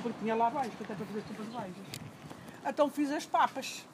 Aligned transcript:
sopa 0.00 0.10
que 0.14 0.18
tinha 0.20 0.34
lá 0.34 0.46
abaixo, 0.48 0.70
que 0.70 0.82
até 0.84 0.94
para 0.94 1.06
fazer 1.06 1.22
sopa 1.28 1.42
de 1.44 1.50
baixo. 1.50 1.74
Então 2.66 2.90
fiz 2.90 3.10
as 3.10 3.26
papas. 3.26 3.86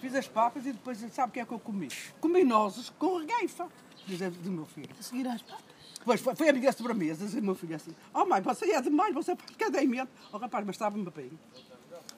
Fiz 0.00 0.14
as 0.14 0.26
papas 0.26 0.66
e 0.66 0.72
depois, 0.72 0.98
sabe 1.12 1.30
o 1.30 1.32
que 1.32 1.40
é 1.40 1.44
que 1.44 1.52
eu 1.52 1.58
comi? 1.58 1.88
Comi 2.20 2.42
nozes 2.44 2.90
com 2.98 3.18
regueifa, 3.18 3.68
diz 4.06 4.20
a- 4.22 4.30
do 4.30 4.50
meu 4.50 4.66
filho. 4.66 4.88
A 4.98 5.02
seguir 5.02 5.28
às 5.28 5.42
patas. 5.42 5.64
Depois 5.98 6.20
foi, 6.20 6.34
foi 6.34 6.48
a 6.48 6.52
minha 6.52 6.72
sobremesa, 6.72 7.24
diz 7.24 7.34
o 7.34 7.42
meu 7.42 7.54
filho 7.54 7.76
assim, 7.76 7.94
oh 8.12 8.24
mãe, 8.26 8.40
você 8.40 8.72
é 8.72 8.80
demais, 8.80 9.14
você 9.14 9.36
faz 9.36 9.50
cada 9.56 9.80
mente. 9.82 10.10
Oh 10.32 10.38
rapaz, 10.38 10.66
mas 10.66 10.74
estava-me 10.74 11.08
bem. 11.10 11.30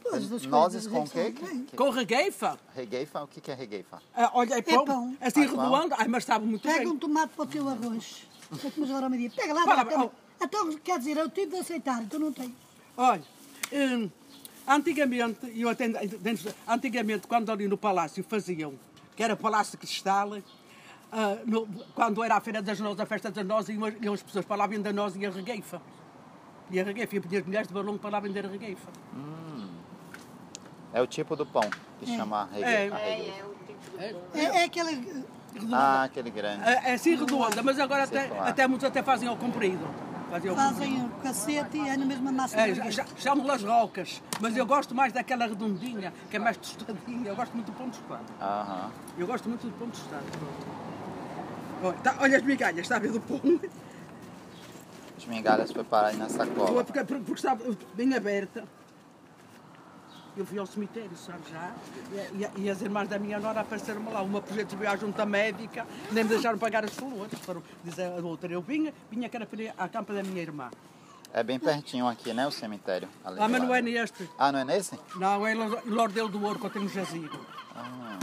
Pois, 0.03 0.29
das 0.29 0.46
Nozes 0.46 0.86
coisas 0.86 1.12
com 1.12 1.18
é 1.18 1.31
quê? 1.32 1.76
Com 1.76 1.90
regueifa? 1.90 2.58
Regueifa? 2.75 3.22
O 3.22 3.26
que 3.29 3.40
que 3.40 3.50
é 3.50 3.54
regueifa? 3.54 4.03
Ah, 4.14 4.31
olha, 4.35 4.54
é 4.54 4.62
pão, 4.62 4.85
pão. 4.85 5.17
assim 5.21 5.44
Ah, 5.44 5.49
pão. 5.49 5.57
redoando, 5.62 5.94
ai, 5.99 6.08
mas 6.08 6.22
estava 6.22 6.44
muito 6.44 6.62
Pega 6.62 6.79
bem. 6.81 6.89
um 6.89 6.99
tomate 6.99 7.32
para 7.35 7.43
o 7.44 7.46
teu 7.46 7.68
arroz. 7.68 8.26
Como 8.75 8.86
agora 8.86 9.08
me 9.08 9.29
Pega 9.31 9.53
lá, 9.53 9.64
Fala. 9.64 10.11
Então, 10.40 10.72
quer 10.79 10.99
dizer, 10.99 11.17
eu 11.17 11.29
tive 11.31 11.53
de 11.53 11.57
aceitar, 11.58 12.03
então 12.03 12.18
não 12.21 12.32
tenho. 12.32 12.54
Olha, 12.96 13.22
hum, 13.72 14.11
antigamente, 14.66 15.39
eu 15.58 15.68
até, 15.68 15.86
antigamente, 16.66 17.26
quando 17.26 17.50
ali 17.50 17.66
no 17.68 17.76
palácio 17.76 18.22
faziam, 18.25 18.75
que 19.16 19.22
era 19.22 19.36
Palácio 19.36 19.72
de 19.72 19.79
Cristal, 19.79 20.39
ah, 21.12 21.36
no- 21.46 21.66
quando 21.94 22.22
era 22.22 22.36
a 22.36 22.40
Feira 22.40 22.61
das 22.62 22.79
Nozes, 22.80 23.00
a 23.00 23.07
Festa 23.07 23.30
das 23.30 23.44
Nozes, 23.46 23.76
iam, 23.76 23.88
iam 24.00 24.14
as 24.14 24.22
pessoas 24.22 24.44
para 24.44 24.57
lá 24.57 24.66
vender 24.66 24.93
noz 24.93 25.14
e 25.16 25.25
a 25.26 25.30
regueifa. 25.30 25.80
E 26.71 26.80
a 26.80 26.85
regueifa, 26.85 27.16
e 27.30 27.36
as 27.36 27.44
mulheres 27.46 27.68
de 27.68 27.75
balão 27.75 27.99
para 27.99 28.11
lá 28.11 28.21
vender 28.21 28.44
a 28.46 28.49
regueifa. 28.49 28.88
É 30.93 31.02
o 31.02 31.07
tipo 31.07 31.35
do 31.36 31.44
pão 31.44 31.68
que 31.99 32.06
chama 32.06 32.48
regueifa. 32.52 32.97
regueifa. 32.97 34.19
É, 34.34 34.41
é 34.44 34.64
aquela. 34.64 34.91
Ah, 35.72 36.05
aquele 36.05 36.30
grande. 36.30 36.62
É, 36.69 36.91
é 36.91 36.94
assim 36.94 37.14
redonda, 37.16 37.62
mas 37.62 37.78
agora 37.78 38.05
até, 38.05 38.27
até 38.41 38.66
muitos 38.66 38.84
até 38.86 39.02
fazem 39.02 39.28
ao 39.28 39.36
comprido. 39.36 39.84
Fazem 40.41 41.05
o 41.05 41.08
cacete 41.22 41.77
e 41.77 41.88
é 41.88 41.97
na 41.97 42.05
mesma 42.05 42.33
massa. 42.33 42.56
É, 42.60 42.74
chamam-las 43.16 43.62
rocas, 43.62 44.20
mas 44.41 44.56
eu 44.56 44.66
gosto 44.66 44.92
mais 44.94 45.12
daquela 45.12 45.46
redondinha, 45.46 46.12
que 46.28 46.36
é 46.36 46.38
mais 46.41 46.56
tostadinha. 46.56 47.28
Eu 47.28 47.36
gosto 47.36 47.52
muito 47.54 47.66
do 47.66 47.72
pão 47.72 47.88
tostado. 47.88 48.24
Aham. 48.41 48.91
Eu 49.16 49.26
gosto 49.26 49.48
muito 49.48 49.66
do 49.66 49.72
pão 49.78 49.88
tostado. 49.91 50.24
Olha, 51.82 51.96
tá- 51.98 52.16
olha 52.20 52.36
as 52.38 52.42
migalhas, 52.42 52.80
está 52.80 52.96
a 52.96 52.98
ver 52.98 53.12
do 53.12 53.20
pão? 53.20 53.41
As 55.16 55.24
migalhas 55.26 55.70
foi 55.70 55.84
parar 55.84 56.08
aí 56.08 56.16
na 56.16 56.28
sacola. 56.28 56.84
Porque, 56.84 57.04
porque 57.04 57.32
estava 57.32 57.62
bem 57.94 58.12
aberta. 58.14 58.64
Eu 60.36 60.44
fui 60.44 60.58
ao 60.58 60.66
cemitério, 60.66 61.16
sabe 61.16 61.42
já? 61.50 61.72
E, 62.32 62.42
e- 62.60 62.64
e 62.64 62.70
as 62.70 62.82
irmãs 62.82 63.08
da 63.08 63.18
minha 63.18 63.38
nora 63.38 63.60
apareceram 63.60 64.04
lá. 64.12 64.20
Uma 64.22 64.41
de 64.41 64.76
viagem 64.76 65.00
junto 65.06 65.20
à 65.20 65.26
médica, 65.26 65.86
nem 66.10 66.24
me 66.24 66.30
deixaram 66.30 66.58
pagar 66.58 66.84
as 66.84 66.92
flores. 66.92 67.38
Foram 67.41 67.62
dizer 67.84 68.06
a 68.06 68.16
outra. 68.26 68.52
Eu 68.52 68.60
vinha, 68.60 68.92
vinha 69.10 69.28
que 69.28 69.36
era 69.36 69.46
para 69.46 69.72
à 69.78 69.88
campa 69.88 70.12
da 70.12 70.22
minha 70.24 70.42
irmã. 70.42 70.70
É 71.32 71.42
bem 71.42 71.58
pertinho 71.58 72.06
aqui, 72.08 72.32
né? 72.32 72.46
O 72.46 72.50
cemitério. 72.50 73.08
Ah, 73.24 73.48
mas 73.48 73.62
não 73.62 73.74
é 73.74 73.80
neste. 73.82 74.28
Ah, 74.38 74.50
não 74.52 74.58
é 74.60 74.64
nesse? 74.64 74.98
Não, 75.16 75.46
é 75.46 75.52
em 75.52 75.54
Lor- 75.56 75.82
em 75.86 75.91
Lordelo 75.91 76.28
do 76.28 76.42
Ouro 76.44 76.58
que 76.58 76.66
eu 76.66 76.70
tenho 76.70 76.88
jazigo. 76.88 77.38
Ah, 77.74 78.19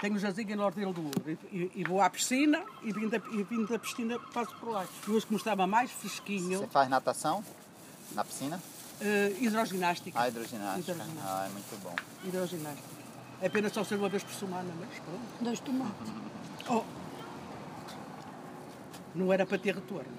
Tenho 0.00 0.18
jazigo 0.18 0.52
em 0.52 0.56
Lordelo 0.56 0.92
do 0.92 1.02
Ouro. 1.04 1.22
E, 1.26 1.56
e- 1.56 1.72
e 1.76 1.84
vou 1.84 2.02
à 2.02 2.10
piscina 2.10 2.62
e 2.82 2.92
vindo 2.92 3.08
da, 3.10 3.16
e 3.30 3.42
vindo 3.42 3.66
da 3.66 3.78
piscina 3.78 4.18
passo 4.34 4.54
por 4.56 4.70
lá. 4.70 4.84
E 5.08 5.10
hoje 5.10 5.24
como 5.26 5.38
estava 5.38 5.66
mais 5.66 5.90
fresquinho, 5.90 6.58
você 6.58 6.66
faz 6.66 6.88
natação? 6.90 7.42
Na 8.12 8.22
piscina? 8.22 8.60
Eh, 9.00 9.32
hidroginástica. 9.40 10.20
Ah, 10.20 10.28
hidroginástica. 10.28 10.92
Hidroginástica. 10.92 11.22
Ah, 11.24 11.46
é 11.46 11.52
muito 11.52 11.82
bom. 11.82 11.94
Hidroginástica. 12.24 12.88
É 13.40 13.46
apenas 13.48 13.72
só 13.72 13.84
ser 13.84 13.96
uma 13.96 14.08
vez 14.08 14.22
por 14.24 14.32
semana, 14.34 14.68
mas 14.80 14.88
pronto. 14.98 15.20
Dois 15.40 15.60
tomates. 15.60 16.12
Oh. 16.68 16.82
Não 19.14 19.32
era 19.32 19.44
para 19.46 19.58
ter 19.58 19.74
retorno. 19.74 20.10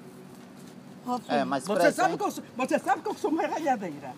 Ó, 1.06 1.20
É, 1.28 1.44
mas 1.46 1.64
Você 1.64 1.74
presta, 1.74 2.02
sabe, 2.02 2.12
hein? 2.12 2.18
que 2.18 2.24
eu 2.24 2.32
sou, 2.32 2.44
você 2.56 2.80
sabe 2.80 3.02
que 3.02 3.08
eu 3.10 3.16
sou 3.16 3.32
uma 3.32 3.46
ralhadeira. 3.48 4.14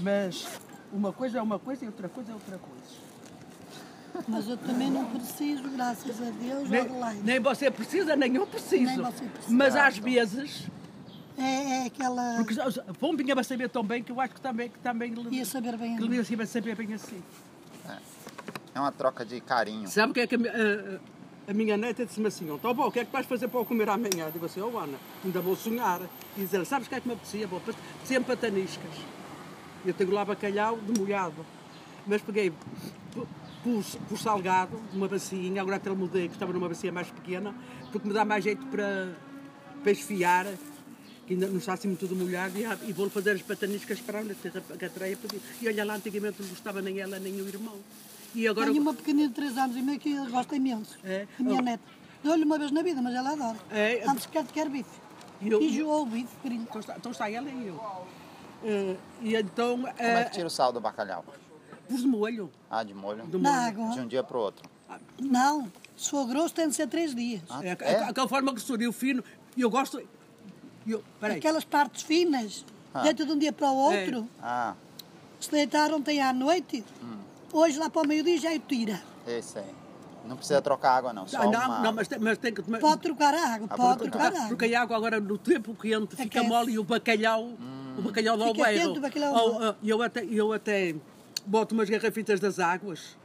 Mas 0.00 0.46
uma 0.92 1.12
coisa 1.12 1.38
é 1.38 1.42
uma 1.42 1.58
coisa 1.58 1.84
e 1.84 1.88
outra 1.88 2.08
coisa 2.08 2.30
é 2.30 2.34
outra 2.34 2.58
coisa. 2.58 3.08
Mas 4.26 4.48
eu 4.48 4.56
também 4.56 4.90
não 4.90 5.04
preciso, 5.06 5.68
graças 5.70 6.20
a 6.20 6.30
Deus, 6.30 6.68
Nem, 6.68 6.88
nem 7.22 7.40
você 7.40 7.70
precisa, 7.70 8.16
nem 8.16 8.34
eu 8.34 8.46
preciso. 8.46 8.84
Nem 8.84 8.96
você 8.96 9.24
precisa. 9.24 9.54
Mas 9.54 9.76
às 9.76 9.98
vezes, 9.98 10.66
É, 11.38 11.82
é 11.82 11.86
aquela. 11.86 12.34
porque 12.38 12.54
já- 12.54 12.68
já- 12.68 12.82
bom, 13.00 13.16
vinha 13.16 13.34
a 13.34 13.42
saber 13.44 13.68
tão 13.68 13.84
bem 13.84 14.02
que 14.02 14.10
eu 14.12 14.20
acho 14.20 14.34
que 14.34 14.40
também, 14.40 14.68
que 14.68 14.78
também 14.80 15.12
lhe- 15.14 15.36
Ia 15.38 15.44
saber 15.44 15.76
bem 15.76 15.96
que 15.96 16.02
ia 16.36 16.46
saber 16.46 16.74
bem 16.76 16.94
assim. 16.94 17.22
É 18.74 18.80
uma 18.80 18.92
troca 18.92 19.24
de 19.24 19.40
carinho. 19.40 19.88
Sabe 19.88 20.10
o 20.10 20.14
que 20.14 20.20
é 20.20 20.26
que 20.26 20.34
a, 20.34 20.38
a- 20.38 21.50
a 21.50 21.54
minha 21.54 21.76
neta 21.76 22.04
disse-me 22.04 22.26
assim, 22.28 22.52
então 22.52 22.74
bom, 22.74 22.86
o 22.88 22.92
que 22.92 23.00
é 23.00 23.04
que 23.04 23.10
vais 23.12 23.26
fazer 23.26 23.48
para 23.48 23.60
eu 23.60 23.64
comer 23.64 23.88
amanhã? 23.88 24.26
Eu 24.26 24.32
digo 24.32 24.46
assim, 24.46 24.60
oh 24.60 24.76
Ana, 24.78 24.98
ainda 25.24 25.40
vou 25.40 25.56
sonhar. 25.56 26.00
E 26.36 26.40
diz 26.40 26.52
ela, 26.52 26.64
sabes 26.64 26.86
o 26.86 26.90
que 26.90 26.96
é 26.96 27.00
que 27.00 27.08
me 27.08 27.14
apetecia? 27.14 27.46
Bom, 27.46 27.56
apetecia 27.56 28.20
pataniscas. 28.20 28.90
Eu 29.86 29.94
tenho 29.94 30.10
lá 30.10 30.24
bacalhau 30.24 30.76
de 30.78 31.00
molhado. 31.00 31.44
Mas 32.06 32.20
peguei, 32.22 32.52
pu- 33.12 33.26
pus, 33.64 33.96
pus 34.08 34.20
salgado, 34.22 34.78
numa 34.92 35.08
bacinha, 35.08 35.62
agora 35.62 35.76
até 35.76 35.90
mudei, 35.90 36.28
que 36.28 36.34
estava 36.34 36.52
numa 36.52 36.68
bacia 36.68 36.92
mais 36.92 37.10
pequena, 37.10 37.54
porque 37.90 38.06
me 38.06 38.12
dá 38.14 38.24
mais 38.24 38.44
jeito 38.44 38.66
para, 38.66 39.14
para 39.82 39.92
esfiar, 39.92 40.46
que 41.28 41.34
ainda 41.34 41.46
não 41.46 41.58
está 41.58 41.74
assim 41.74 41.88
muito 41.88 42.08
molhado, 42.16 42.56
e, 42.58 42.62
e 42.88 42.92
vou 42.94 43.10
fazer 43.10 43.32
as 43.32 43.42
pataniscas 43.42 44.00
para 44.00 44.22
que 44.24 44.84
a- 44.86 44.88
Treia 44.88 45.14
pediu. 45.14 45.38
E 45.60 45.68
olha 45.68 45.84
lá, 45.84 45.94
antigamente 45.96 46.40
não 46.40 46.48
gostava 46.48 46.80
nem 46.80 46.98
ela, 46.98 47.18
nem 47.18 47.34
o 47.42 47.46
irmão. 47.46 47.76
E 48.34 48.48
agora... 48.48 48.70
Tenho 48.70 48.80
uma 48.80 48.94
pequenina 48.94 49.28
de 49.28 49.34
3 49.34 49.58
anos 49.58 49.76
e 49.76 49.82
meio 49.82 50.00
que 50.00 50.14
gosta 50.30 50.56
imenso. 50.56 50.98
É? 51.04 51.26
A 51.38 51.42
minha 51.42 51.58
Oh. 51.58 51.62
neta. 51.62 51.82
Dou-lhe 52.24 52.44
uma 52.44 52.58
vez 52.58 52.70
na 52.70 52.82
vida, 52.82 53.02
mas 53.02 53.14
ela 53.14 53.32
adora. 53.32 53.58
É. 53.70 54.02
Antes 54.08 54.24
quer, 54.24 54.44
quer 54.46 54.70
bife. 54.70 54.88
E 55.42 55.48
eu- 55.50 55.60
Enjoou 55.60 56.02
o 56.02 56.06
bife, 56.06 56.34
grilho. 56.42 56.62
Então 56.62 56.80
está, 56.80 56.96
então 56.96 57.12
está 57.12 57.30
ela 57.30 57.48
e 57.50 57.66
eu. 57.66 58.06
Eh, 58.64 58.96
e 59.20 59.36
então, 59.36 59.76
Como 59.76 59.86
é 59.86 60.22
uh, 60.22 60.24
que 60.24 60.30
tira 60.32 60.46
o 60.46 60.50
sal 60.50 60.72
do 60.72 60.80
bacalhau? 60.80 61.24
pus 61.88 62.00
de 62.00 62.06
molho. 62.08 62.50
Ah, 62.70 62.82
de 62.82 62.92
molho? 62.94 63.26
De 63.26 63.36
Na 63.38 63.50
molho. 63.52 63.62
água. 63.62 63.94
De 63.94 64.00
um 64.00 64.06
dia 64.08 64.22
pro 64.22 64.38
outro. 64.40 64.68
Não, 65.20 65.70
se 65.96 66.10
for 66.10 66.26
grosso 66.26 66.54
tem 66.54 66.68
de 66.68 66.74
ser 66.74 66.86
3 66.88 67.14
dias. 67.14 67.42
Ah, 67.50 67.60
É, 67.62 67.76
é? 67.80 68.02
Aquela 68.04 68.26
forma 68.28 68.54
que 68.54 68.60
sou 68.62 68.76
fino. 68.92 69.22
E 69.56 69.60
eu 69.60 69.68
gosto. 69.70 70.00
Eu, 70.88 71.04
peraí. 71.20 71.38
Aquelas 71.38 71.64
partes 71.64 72.02
finas, 72.02 72.64
Ah. 72.94 73.02
deita 73.02 73.24
de 73.26 73.32
um 73.32 73.38
dia 73.38 73.52
para 73.52 73.70
o 73.70 73.92
É. 73.92 74.00
outro. 74.00 74.28
Ah, 74.42 74.74
Se 75.40 75.50
deitar 75.52 75.92
ontem 75.92 76.20
à 76.20 76.32
noite, 76.32 76.84
Hum. 77.00 77.16
hoje 77.52 77.78
lá 77.78 77.88
para 77.88 78.02
o 78.02 78.06
meio-dia 78.08 78.38
já 78.38 78.52
o 78.52 78.58
tira. 78.58 79.00
esse 79.26 79.56
aí. 79.58 79.64
Não 80.26 80.36
precisa 80.36 80.60
trocar 80.60 80.96
água, 80.96 81.12
não. 81.12 81.28
Só 81.28 81.42
Ah, 81.42 81.44
não, 81.46 81.50
uma... 81.66 81.78
não, 81.80 81.92
mas 81.92 82.08
tem, 82.08 82.18
mas 82.18 82.36
tem 82.38 82.52
que 82.52 82.60
tomar. 82.60 82.80
Pode 82.80 83.02
trocar 83.02 83.32
a 83.34 83.54
água, 83.54 83.68
Ah, 83.70 83.76
pode 83.76 83.98
trocar 83.98 84.18
Porque, 84.24 84.36
água. 84.36 84.48
porque 84.48 84.74
a 84.74 84.82
água 84.82 84.96
agora 84.96 85.20
no 85.20 85.38
tempo 85.38 85.74
quente 85.74 86.16
fica 86.16 86.40
Aquece. 86.40 86.48
mole 86.52 86.72
e 86.72 86.78
o 86.78 86.82
bacalhau. 86.84 87.44
Hum. 87.44 87.94
O 87.98 88.02
bacalhau 88.02 88.36
dá 88.36 88.44
o 88.46 88.54
Fica 88.54 88.66
berro. 88.66 88.86
quente, 88.86 88.98
o 88.98 89.00
bacalhau 89.02 89.34
Ou, 89.34 89.58
dá. 89.60 89.70
ah, 89.70 89.74
eu, 89.82 90.02
até, 90.02 90.24
eu 90.24 90.52
até 90.52 90.94
boto 91.46 91.74
umas 91.74 91.88
garrafitas 91.88 92.40
das 92.40 92.58
águas 92.58 93.16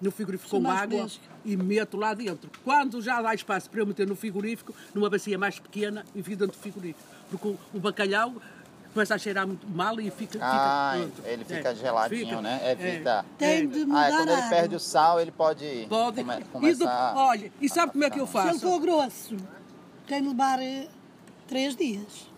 no 0.00 0.10
frigorífico 0.10 0.48
São 0.50 0.62
com 0.62 0.70
água 0.70 1.06
e 1.44 1.56
meto 1.56 1.96
lá 1.96 2.14
dentro. 2.14 2.50
Quando 2.64 3.00
já 3.02 3.20
dá 3.20 3.34
espaço 3.34 3.68
para 3.70 3.80
eu 3.80 3.86
meter 3.86 4.06
no 4.06 4.14
frigorífico, 4.14 4.74
numa 4.94 5.10
bacia 5.10 5.36
mais 5.38 5.58
pequena, 5.58 6.04
enfio 6.14 6.36
dentro 6.36 6.56
do 6.56 6.60
frigorífico. 6.60 7.00
Porque 7.30 7.48
o, 7.48 7.58
o 7.74 7.80
bacalhau 7.80 8.34
começa 8.94 9.14
a 9.14 9.18
cheirar 9.18 9.46
muito 9.46 9.66
mal 9.68 10.00
e 10.00 10.10
fica. 10.10 10.38
Ah, 10.42 10.94
fica 11.16 11.28
ele 11.28 11.44
fica 11.44 11.68
É, 11.70 11.74
geladinho, 11.74 12.26
fica. 12.28 12.40
né? 12.42 12.60
É. 12.62 12.72
Evita. 12.72 13.26
Tem 13.36 13.68
de 13.68 13.82
Ah, 13.82 13.86
mudar 13.86 14.08
é 14.08 14.10
quando 14.16 14.30
ele 14.30 14.42
perde 14.48 14.74
o 14.76 14.80
sal, 14.80 15.20
ele 15.20 15.30
pode 15.30 15.86
Pode. 15.88 16.22
come- 16.22 16.34
E 16.36 16.40
do- 16.40 16.48
começar... 16.52 17.12
olha, 17.16 17.52
e 17.60 17.68
sabe 17.68 17.92
como 17.92 18.04
é 18.04 18.10
que 18.10 18.20
eu 18.20 18.26
Se 18.26 18.36
ele 18.38 18.46
faço? 18.48 18.60
for 18.60 18.80
grosso, 18.80 19.36
tem 20.06 20.22
de 20.22 20.28
levar 20.28 20.58
3 21.48 21.76
dias. 21.76 22.28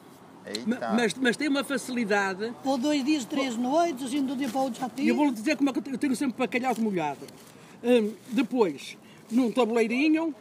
Eita. 0.46 0.92
Mas, 0.94 1.14
mas 1.14 1.36
tem 1.36 1.48
uma 1.48 1.62
facilidade. 1.62 2.52
Ou 2.64 2.78
dois 2.78 3.04
dias, 3.04 3.24
três 3.24 3.56
noites, 3.56 4.06
assim 4.06 4.24
de 4.24 4.32
um 4.32 4.36
dia 4.36 4.48
para 4.48 4.60
o 4.60 4.64
outro 4.64 4.80
já 4.80 4.86
E 4.86 4.90
tira. 4.90 5.08
eu 5.08 5.14
vou-lhe 5.16 5.32
dizer 5.32 5.56
como 5.56 5.70
é 5.70 5.72
que 5.72 5.78
eu 5.78 5.82
tenho- 5.82 5.94
eu 5.94 5.98
tenho 5.98 6.16
sempre 6.16 6.38
bacalhau 6.38 6.74
de 6.74 6.80
molhado. 6.80 7.26
Hum, 7.84 8.12
depois, 8.30 8.96
num 9.30 9.50
tabuleirinho, 9.52 10.34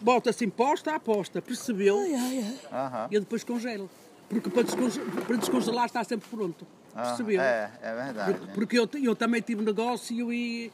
bota 0.00 0.30
assim 0.30 0.48
posta 0.48 0.94
a 0.94 1.00
posta, 1.00 1.40
percebeu? 1.42 1.98
Ai, 1.98 2.14
ai, 2.14 2.44
ai. 2.72 2.78
Aham. 2.86 3.08
E 3.10 3.14
eu 3.14 3.20
depois 3.20 3.44
congelo. 3.44 3.88
Porque 4.28 4.48
para, 4.50 4.62
desconge- 4.62 5.00
para 5.26 5.36
descongelar 5.36 5.86
está 5.86 6.02
sempre 6.04 6.28
pronto. 6.28 6.66
Ah, 6.96 7.02
Percebeu? 7.08 7.40
É, 7.40 7.70
é 7.82 7.94
verdade. 7.94 8.32
Porque, 8.38 8.52
porque 8.54 8.78
eu, 8.78 8.88
eu 9.02 9.16
também 9.16 9.40
tive 9.40 9.62
negócio 9.62 10.32
e, 10.32 10.70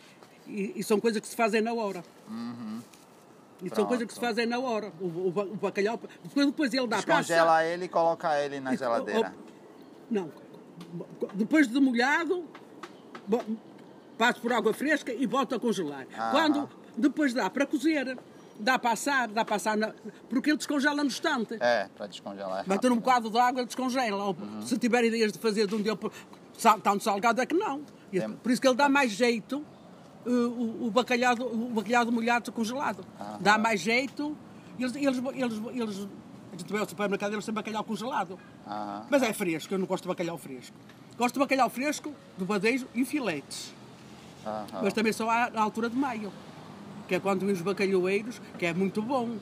e, 0.47 0.73
e 0.77 0.83
são 0.85 1.01
coisas 1.01 1.21
que 1.21 1.27
se 1.27 1.35
fazem 1.35 1.61
na 1.61 1.73
hora. 1.73 2.05
E 3.63 3.69
são 3.69 3.77
Pronto. 3.77 3.89
coisas 3.89 4.07
que 4.07 4.15
se 4.15 4.21
fazem 4.21 4.47
na 4.47 4.59
hora. 4.59 4.93
O, 5.01 5.05
o, 5.05 5.29
o 5.29 5.57
bacalhau, 5.57 6.01
depois, 6.25 6.47
depois 6.47 6.75
ele 6.75 6.87
dá 6.87 7.03
para 7.03 7.19
assar. 7.19 7.23
Descongela 7.23 7.65
ele 7.65 7.85
e 7.85 7.89
coloca 7.89 8.41
ele 8.41 8.59
na 8.61 8.73
E- 8.75 8.77
geladeira. 8.77 9.35
oh, 9.37 9.51
Não. 10.11 10.33
Depois 11.35 11.69
de 11.69 11.79
molhado, 11.79 12.45
passo 14.17 14.41
por 14.41 14.53
água 14.53 14.73
fresca 14.73 15.13
e 15.13 15.27
volto 15.27 15.55
a 15.55 15.61
congelar. 15.61 16.07
Ah. 16.17 16.31
Quando 16.33 16.69
depois 16.97 17.33
dá 17.35 17.49
para 17.51 17.67
cozer, 17.67 18.19
dá 18.59 18.79
para 18.79 18.93
assar, 18.93 19.29
dá 19.29 19.45
para 19.45 19.57
assar, 19.57 19.77
na- 19.77 19.93
porque 20.29 20.51
ele 20.51 20.57
descongela 20.57 20.97
no 20.97 21.07
instante. 21.07 21.57
É, 21.61 21.89
para 21.97 22.07
descongelar. 22.07 22.61
é 22.61 22.65
Vai 22.65 22.79
ter 22.79 22.91
um 22.91 22.97
bocado 22.97 23.31
de 23.31 23.39
água, 23.39 23.61
ele 23.61 23.67
descongela. 23.67 24.25
Ou, 24.25 24.37
Se 24.65 24.77
tiver 24.79 25.05
ideias 25.05 25.33
de 25.33 25.39
fazer 25.39 25.67
de 25.67 25.75
um 25.75 25.83
dia 25.83 25.95
para 25.97 26.11
tanto 26.83 27.03
salgado 27.03 27.41
é 27.41 27.47
que 27.47 27.55
não. 27.55 27.83
E 28.13 28.19
Tem- 28.21 28.33
Por 28.33 28.51
isso 28.53 28.61
que 28.61 28.67
ele 28.69 28.77
dá 28.77 28.89
mais 28.89 29.13
jeito 29.13 29.65
o, 30.27 30.87
o 30.87 30.91
bacalhau, 30.91 31.35
o 31.41 31.71
bacalhau 31.75 32.05
de 32.05 32.11
molhado 32.11 32.53
congelado. 32.53 33.05
Dá 33.41 33.57
mais 33.59 33.81
jeito. 33.81 34.37
Eles, 34.79 34.95
eles, 34.95 35.19
eles, 35.35 35.61
eles 35.75 36.09
A 36.53 36.57
gente 36.57 36.73
vai 36.73 36.81
ao 36.81 36.89
supermercado 36.89 37.33
eles 37.33 37.45
têm 37.45 37.55
bacalhau 37.55 37.85
congelado. 37.85 38.39
Aham. 38.67 39.07
Mas 39.11 39.23
é 39.23 39.33
fresco, 39.33 39.75
eu 39.75 39.79
não 39.79 39.87
gosto 39.87 40.05
de 40.05 40.09
bacalhau 40.09 40.39
fresco. 40.39 40.77
Gosto 41.17 41.35
de 41.35 41.41
bacalhau 41.41 41.69
fresco, 41.69 42.15
do 42.39 42.45
badejo 42.45 42.87
e 42.95 43.05
filetes. 43.05 43.75
aham. 44.47 44.81
Mas 44.83 44.93
também 44.93 45.13
só 45.13 45.29
à, 45.29 45.51
à 45.55 45.61
altura 45.61 45.91
de 45.91 45.97
maio. 45.97 46.33
Que 47.07 47.17
é 47.17 47.21
quando 47.21 47.45
vêm 47.45 47.53
os 47.53 47.63
bacalhoeiros, 47.63 48.41
que 48.59 48.67
é 48.67 48.73
muito 48.73 49.03
bom. 49.03 49.37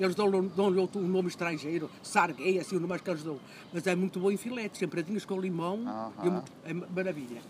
Eles 0.00 0.14
dão-lhe 0.14 0.48
dão 0.48 0.66
um 0.96 1.06
nome 1.06 1.28
estrangeiro, 1.28 1.88
sarguei, 2.02 2.58
assim 2.58 2.76
o 2.76 2.80
nome 2.80 2.98
que 2.98 3.08
eles 3.08 3.22
dão. 3.22 3.38
Mas 3.72 3.86
é 3.86 3.94
muito 3.94 4.18
bom 4.18 4.30
em 4.30 4.36
filetes, 4.36 4.80
tempradinhos 4.80 5.24
com 5.24 5.38
limão, 5.38 5.80
é 6.64 6.70
é 6.70 6.74
maravilha. 6.74 7.40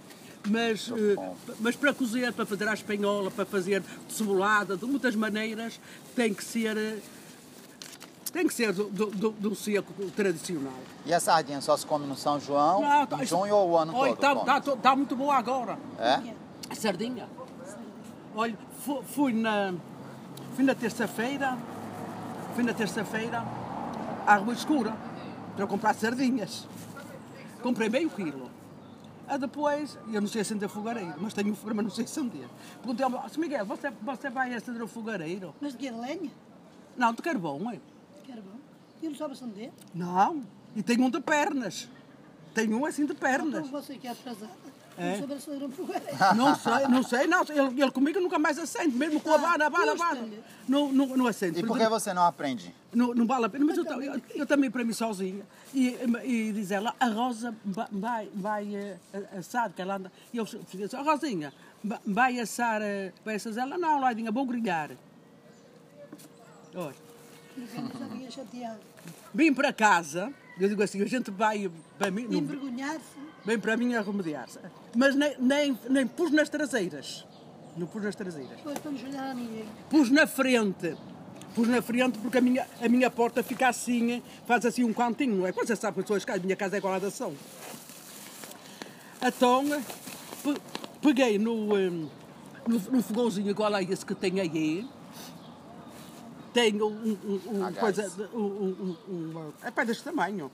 Mas, 0.49 0.91
eh, 0.91 1.33
mas 1.61 1.77
para 1.77 1.95
cozer, 1.95 2.33
para 2.33 2.45
fazer 2.45 2.67
à 2.69 2.75
espanhola, 2.75 3.31
para 3.31 3.45
fazer 3.47 3.83
cebolada, 4.09 4.77
de 4.77 4.85
muitas 4.87 5.15
maneiras, 5.15 5.81
tem 6.17 6.35
que 6.35 6.43
ser, 6.43 6.77
eh, 6.77 6.99
tem 8.33 8.47
que 8.49 8.55
ser 8.55 8.73
do, 8.73 8.85
do, 8.89 9.31
do, 9.31 9.55
seco 9.55 9.93
tradicional. 10.17 10.73
E 11.07 11.15
a 11.15 11.21
sardinha 11.21 11.61
só 11.61 11.77
se 11.77 11.87
come 11.87 12.07
no 12.07 12.17
São 12.17 12.41
João, 12.41 12.81
Não, 12.81 13.07
tá- 13.07 13.23
em 13.23 13.27
junho 13.27 13.55
ou 13.55 13.71
o 13.71 13.79
ano 13.79 13.95
Olha, 13.95 14.17
todo? 14.17 14.41
Está 14.41 14.45
tá, 14.55 14.61
to- 14.61 14.77
tá 14.77 14.97
muito 14.97 15.15
boa 15.15 15.37
agora. 15.37 15.79
É? 15.99 16.35
A 16.69 16.75
sardinha. 16.75 17.29
Olha, 18.35 18.59
fu- 18.85 19.03
fui 19.03 19.33
na, 19.33 19.75
fui 20.57 20.65
na 20.65 20.75
terça-feira, 20.75 21.57
fui 22.55 22.65
na 22.65 22.73
terça-feira 22.75 23.45
à 24.27 24.37
Rua 24.37 24.55
Escura 24.55 24.97
para 25.55 25.67
comprar 25.69 25.95
sardinhas. 25.95 26.67
Comprei 27.63 27.89
meio 27.89 28.11
quilo. 28.11 28.51
Ah, 29.29 29.37
depois, 29.37 29.99
eu 30.13 30.21
não 30.21 30.29
sei 30.29 30.43
acender 30.43 30.69
fogareiro, 30.69 31.15
mas 31.19 31.33
tenho 31.33 31.53
um 31.53 31.55
fogareiro, 31.55 31.77
mas 31.77 31.85
não 31.87 31.91
sei 31.93 32.05
acender. 32.05 32.49
Perguntei 32.79 33.05
ao 33.05 33.11
meu, 33.11 33.21
"Sr. 33.29 33.39
Miguel, 33.39 33.65
você, 33.67 33.91
você 34.03 34.31
vai 34.31 34.55
acender 34.55 34.83
o 34.83 34.89
fogareiro? 34.89 35.55
Mas 35.61 35.73
de 35.73 35.79
que 35.79 35.91
lenha? 35.91 36.31
Não, 36.97 37.13
de 37.13 37.23
carvão, 37.23 37.71
é? 37.71 37.75
Bom. 37.75 38.59
E 39.03 39.09
não 39.09 39.15
sabe 39.17 39.33
acender? 39.33 39.73
Não, 39.95 40.43
e 40.77 40.83
tenho 40.83 41.05
um 41.05 41.11
de 41.11 41.21
pernas. 41.21 41.89
Tenho 42.55 42.77
um 42.79 42.85
assim 42.87 43.07
de 43.07 43.13
Então 43.13 43.29
pernas. 43.29 43.69
você 43.69 43.97
que 43.97 44.07
é 44.07 44.11
atrasada. 44.11 44.51
É? 44.99 45.13
Não 45.13 45.21
sabe 45.21 45.33
acender 45.35 45.63
um 45.69 45.71
fogareiro. 45.73 46.17
Não 46.37 46.55
sei, 46.55 46.87
não 46.89 47.03
sei, 47.03 47.27
não. 47.27 47.41
Ele, 47.49 47.81
ele 47.83 47.91
comigo 47.91 48.21
nunca 48.21 48.39
mais 48.39 48.59
acende, 48.59 48.95
mesmo 48.95 49.21
com 49.21 49.33
a 49.33 49.39
vara, 49.39 49.65
a 49.67 49.69
vara, 49.71 49.93
a 49.93 49.95
vara. 49.95 50.17
custa-lhe. 50.17 50.43
Não, 50.69 50.93
não, 50.93 51.07
não 51.17 51.27
acende. 51.27 51.61
E 51.61 51.67
por 51.67 51.79
que 51.79 51.89
você 51.89 52.13
não 52.13 52.23
aprende? 52.25 52.75
Não, 52.93 53.15
não 53.15 53.27
vale 53.27 53.47
a 53.47 53.49
pena, 53.49 53.65
mas 53.65 53.79
eu, 53.79 53.85
eu, 54.03 54.21
eu 54.35 54.47
também 54.47 54.71
para 54.71 54.85
mim 54.85 54.93
sozinha. 54.93 55.43
E, 55.73 55.97
e 56.25 56.53
diz 56.53 56.71
ela, 56.71 56.95
a 57.01 57.07
Rosa 57.07 57.55
va- 57.65 57.89
vai, 57.91 58.29
vai 58.35 58.75
eh, 58.75 58.97
assar, 59.39 59.71
que 59.73 59.81
ela 59.81 59.97
anda. 59.97 60.13
E 60.31 60.37
eu 60.37 60.45
fiz 60.45 60.83
assim, 60.83 60.97
"Ó, 60.97 61.03
Rosinha, 61.03 61.55
va- 61.83 62.01
vai 62.05 62.39
assar, 62.39 62.83
eh, 62.83 63.15
vai 63.25 63.37
assar 63.37 63.57
ela? 63.57 63.79
Não, 63.79 63.99
Laidinha, 63.99 64.31
vou 64.31 64.45
grelhar. 64.45 64.91
Olha, 66.75 66.95
já 67.99 68.07
vinha 68.07 68.31
chateado. 68.31 68.81
vim 69.35 69.53
para 69.53 69.73
casa, 69.73 70.33
eu 70.59 70.69
digo 70.69 70.83
assim, 70.83 71.01
a 71.03 71.07
gente 71.07 71.31
vai 71.31 71.71
para 71.99 72.11
mim, 72.11 72.27
envergonhar-se. 72.31 73.01
vem 73.45 73.59
para 73.59 73.77
mim 73.77 73.95
a 73.95 74.01
remediar-se. 74.01 74.59
Mas 74.97 75.15
nem, 75.15 75.35
nem, 75.39 75.79
nem 75.89 76.07
pus 76.07 76.31
nas 76.31 76.49
traseiras. 76.49 77.27
Não 77.77 77.87
pus 77.87 78.03
nas 78.03 78.15
traseiras. 78.15 78.61
Para 78.61 78.75
não 78.91 79.05
olhar 79.09 79.31
a 79.31 79.35
ninguém. 79.35 79.65
Pus 79.89 80.11
na 80.11 80.27
frente. 80.27 80.95
Pus 81.55 81.69
na 81.69 81.81
frente 81.83 82.19
porque 82.19 82.39
a 82.39 82.41
minha, 82.41 82.67
a 82.81 82.89
minha 82.89 83.11
porta 83.11 83.43
fica 83.43 83.69
assim, 83.69 84.23
faz 84.47 84.65
assim 84.65 84.85
um 84.85 84.93
cantinho, 84.93 85.37
não 85.37 85.47
é? 85.47 85.53
Quando 85.53 85.67
você 85.67 85.77
sabe 85.77 85.97
que 85.97 86.03
pessoas, 86.03 86.25
a 86.29 86.37
minha 86.39 86.57
casa 86.57 86.77
é 86.77 86.79
igual 86.79 86.95
à 86.95 86.99
da 86.99 87.11
São. 87.11 87.35
Então, 89.25 89.65
pe- 90.43 90.61
peguei 91.01 91.39
no, 91.39 91.75
hum, 91.77 92.09
no, 92.67 92.79
no 92.79 93.03
fogãozinho 93.03 93.51
igual 93.51 93.73
a 93.75 93.83
esse 93.83 94.05
que 94.05 94.15
tem 94.15 94.41
aí. 94.41 94.87
Tenho 96.53 96.87
um, 96.87 97.19
um, 97.25 97.59
um 97.59 97.65
A 97.65 97.71
gás. 97.71 97.79
coisa, 97.79 98.31
um, 98.35 98.97
um, 99.09 99.53
é 99.63 99.71
pá, 99.71 99.85
deste 99.85 100.05
tamanho. 100.05 100.51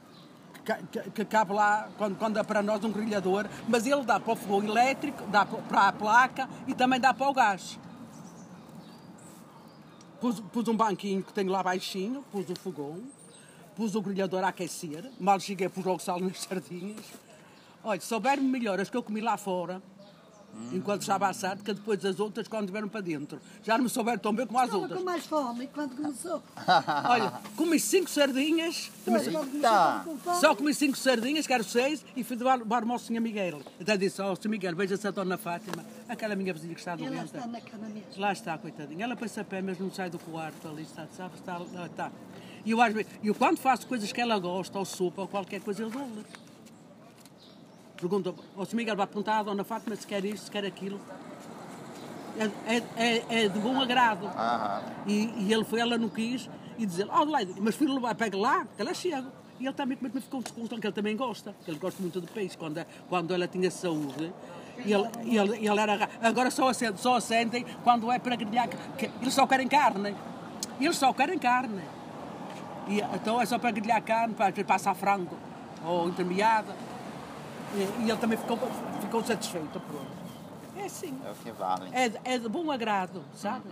Que, 0.64 1.00
que, 1.00 1.10
que 1.10 1.24
cabe 1.24 1.52
lá, 1.54 1.88
quando, 1.96 2.16
quando 2.18 2.38
é 2.38 2.42
para 2.42 2.62
nós, 2.62 2.84
um 2.84 2.92
grelhador. 2.92 3.46
Mas 3.68 3.86
ele 3.86 4.02
dá 4.04 4.20
para 4.20 4.32
o 4.32 4.36
fogão 4.36 4.62
elétrico, 4.68 5.26
dá 5.28 5.44
pa- 5.46 5.56
para 5.68 5.88
a 5.88 5.92
placa 5.92 6.48
e 6.66 6.74
também 6.74 7.00
dá 7.00 7.12
para 7.14 7.28
o 7.28 7.32
gás. 7.32 7.78
Pus, 10.20 10.40
pus 10.40 10.66
um 10.68 10.76
banquinho 10.76 11.22
que 11.22 11.32
tenho 11.32 11.50
lá 11.50 11.62
baixinho, 11.62 12.22
pus 12.32 12.48
o 12.50 12.56
fogão, 12.56 13.00
pus 13.76 13.94
o 13.94 14.02
grelhador 14.02 14.42
a 14.44 14.48
aquecer, 14.48 15.08
mal 15.18 15.38
cheguei, 15.38 15.68
pus 15.68 15.84
logo 15.84 16.00
sal 16.00 16.18
nas 16.20 16.40
sardinhas. 16.42 17.04
Olha, 17.84 18.00
souberam 18.00 18.42
melhor 18.42 18.80
as 18.80 18.90
que 18.90 18.96
eu 18.96 19.02
comi 19.02 19.20
lá 19.20 19.36
fora, 19.36 19.80
enquanto 20.72 21.02
estava 21.02 21.26
a 21.26 21.30
assar, 21.30 21.56
que 21.58 21.72
depois 21.72 22.04
as 22.04 22.18
outras 22.20 22.46
quando 22.48 22.70
vieram 22.70 22.88
para 22.88 23.00
dentro. 23.00 23.40
Já 23.62 23.76
não 23.76 23.84
me 23.84 23.90
souberam 23.90 24.18
tão 24.18 24.32
bem 24.34 24.46
como 24.46 24.58
as 24.58 24.66
Estava 24.66 24.82
outras. 24.82 24.98
com 24.98 25.04
mais 25.04 25.26
fome 25.26 25.66
quando 25.68 25.96
começou. 25.96 26.42
Olha, 27.08 27.32
comi 27.56 27.78
cinco 27.80 28.10
sardinhas, 28.10 28.90
começou, 29.04 29.32
com 30.04 30.18
fome. 30.18 30.40
só 30.40 30.54
comi 30.54 30.74
cinco 30.74 30.96
sardinhas, 30.96 31.46
quero 31.46 31.64
seis, 31.64 32.04
e 32.16 32.22
fui 32.24 32.36
levar 32.36 32.58
levar 32.58 32.82
ao 32.82 32.98
Sr. 32.98 33.20
Miguel. 33.20 33.60
Até 33.80 33.96
disse, 33.96 34.20
ó, 34.20 34.34
Sr. 34.34 34.48
Miguel, 34.48 34.74
veja-se 34.76 35.06
a 35.06 35.10
Dona 35.10 35.36
Fátima, 35.38 35.84
aquela 36.08 36.34
minha 36.36 36.52
vizinha 36.52 36.74
que 36.74 36.80
está 36.80 36.96
E 36.96 37.04
ela 37.04 37.16
doente. 37.16 37.34
está 37.34 37.46
na 37.46 37.60
cama 37.60 37.86
mesmo. 37.88 38.08
Lá 38.16 38.32
está, 38.32 38.58
coitadinha. 38.58 39.04
Ela 39.04 39.16
pensa 39.16 39.40
a 39.40 39.44
pé, 39.44 39.62
mas 39.62 39.78
não 39.78 39.90
sai 39.90 40.10
do 40.10 40.18
quarto 40.18 40.68
ali, 40.68 40.82
está, 40.82 41.06
sabe? 41.16 41.34
Está, 41.36 41.60
está. 41.86 42.12
E 42.64 42.70
eu, 42.72 42.82
às 42.82 42.92
vezes, 42.92 43.10
eu 43.22 43.34
quando 43.34 43.58
faço 43.58 43.86
coisas 43.86 44.12
que 44.12 44.20
ela 44.20 44.38
gosta, 44.38 44.78
ou 44.78 44.84
sopa, 44.84 45.22
ou 45.22 45.28
qualquer 45.28 45.60
coisa, 45.60 45.82
eu 45.82 45.90
dou-lhe. 45.90 46.24
Pergunta, 48.00 48.34
o 48.56 48.64
Sr. 48.64 48.76
Miguel 48.76 48.96
vai 48.96 49.06
perguntar 49.06 49.38
à 49.38 49.42
Dona 49.42 49.64
Fátima 49.64 49.96
se 49.96 50.06
quer 50.06 50.24
isto, 50.24 50.44
se 50.44 50.50
quer 50.50 50.64
aquilo. 50.64 51.00
É, 52.38 52.44
é, 52.76 52.82
é, 52.96 53.44
é 53.44 53.48
de 53.48 53.58
bom 53.58 53.80
agrado. 53.80 54.26
Aham. 54.26 54.82
E, 55.06 55.34
e 55.38 55.52
ele 55.52 55.64
foi, 55.64 55.80
ela 55.80 55.98
não 55.98 56.08
quis, 56.08 56.48
e 56.78 56.86
dizer, 56.86 57.08
ó, 57.10 57.22
oh, 57.22 57.26
mas 57.60 57.74
levar, 57.94 58.14
pega 58.14 58.38
lá, 58.38 58.64
que 58.64 58.80
ela 58.80 58.94
chega. 58.94 59.26
E 59.58 59.64
ele 59.66 59.74
também 59.74 59.96
também 59.96 60.22
ficou 60.22 60.40
descontente, 60.40 60.80
que 60.80 60.86
ele 60.86 60.94
também 60.94 61.16
gosta, 61.16 61.52
que 61.64 61.70
ele 61.70 61.80
gosta 61.80 62.00
muito 62.00 62.20
de 62.20 62.28
peixe, 62.28 62.56
quando, 62.56 62.86
quando 63.08 63.34
ela 63.34 63.48
tinha 63.48 63.68
saúde. 63.72 64.32
E 64.86 64.92
ele, 64.92 65.08
e 65.24 65.36
ele, 65.36 65.56
ele 65.56 65.80
era. 65.80 65.96
ra- 65.96 66.08
Agora 66.22 66.48
só 66.52 66.68
acendem, 66.68 66.96
só 66.98 67.16
acendem 67.16 67.66
quando 67.82 68.12
é 68.12 68.20
para 68.20 68.36
grelhar, 68.36 68.68
que 68.96 69.10
eles 69.20 69.34
só 69.34 69.44
querem 69.44 69.66
carne. 69.66 70.14
Eles 70.80 70.96
só 70.96 71.12
querem 71.12 71.36
carne. 71.40 71.82
E, 72.86 73.00
então 73.16 73.40
é 73.40 73.46
só 73.46 73.58
para 73.58 73.72
grelhar 73.72 74.00
carne, 74.04 74.34
para, 74.34 74.52
para 74.52 74.64
passar 74.64 74.94
frango, 74.94 75.36
ou 75.84 76.08
intermeada. 76.08 76.76
E, 77.74 78.02
e 78.04 78.10
ele 78.10 78.18
também 78.18 78.38
ficou, 78.38 78.58
ficou 79.00 79.24
satisfeito, 79.24 79.80
pronto. 79.80 80.28
É 80.76 80.84
assim. 80.84 81.18
É 81.24 81.30
o 81.30 81.34
que 81.34 81.50
vale. 81.52 81.90
É, 81.92 82.08
de- 82.08 82.20
é 82.24 82.38
de 82.38 82.48
bom 82.48 82.70
agrado, 82.70 83.22
sabe? 83.34 83.68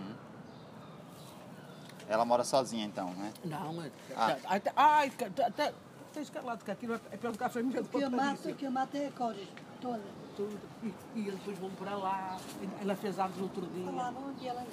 Ela 2.09 2.23
mora 2.25 2.43
sozinha 2.43 2.85
então, 2.85 3.11
né? 3.11 3.33
Não, 3.43 3.81
é. 3.83 3.91
Ah. 4.15 4.37
Até, 4.45 4.71
ai, 4.75 5.11
até, 5.25 5.45
até, 5.45 5.73
tens 6.13 6.29
que 6.29 6.39
lá 6.39 6.55
de 6.55 6.63
cá, 6.63 6.71
aquilo 6.73 6.93
é 6.93 6.99
é 7.11 7.17
pelo 7.17 7.37
café 7.37 7.61
mesmo. 7.61 7.81
O 7.81 7.85
que 7.85 8.01
eu 8.01 8.09
mato, 8.09 8.49
o 8.49 8.55
que 8.55 8.65
eu 8.65 8.71
mato 8.71 8.95
é 8.95 9.07
a 9.07 9.11
cores. 9.11 9.47
Toda. 9.81 10.01
Tudo. 10.35 10.57
E, 10.83 10.93
e 11.15 11.27
eles 11.27 11.35
depois 11.39 11.57
vão 11.57 11.69
para 11.71 11.95
lá. 11.95 12.37
Ela 12.81 12.95
fez 12.95 13.17
anos 13.19 13.35
no 13.37 13.43
outro 13.43 13.65
dia. 13.65 13.85
Falavam 13.85 14.33
ela. 14.41 14.65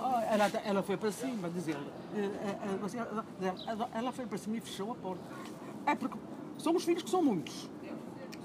Oh, 0.00 0.20
ela, 0.34 0.46
ela 0.64 0.82
foi 0.82 0.96
para 0.96 1.12
cima, 1.12 1.48
diz 1.50 1.68
ele. 1.68 1.92
Eh, 2.14 2.18
eh, 2.20 2.58
eh, 2.62 2.98
ela- 2.98 3.64
ela- 3.68 3.88
Ela 3.94 4.12
foi 4.12 4.26
para 4.26 4.38
cima 4.38 4.56
e 4.56 4.60
fechou 4.60 4.92
a 4.92 4.94
porta. 4.94 5.22
É 5.84 5.94
porque 5.94 6.18
são 6.58 6.74
os 6.74 6.82
filhos 6.84 7.02
que 7.02 7.10
são 7.10 7.22
muitos. 7.22 7.68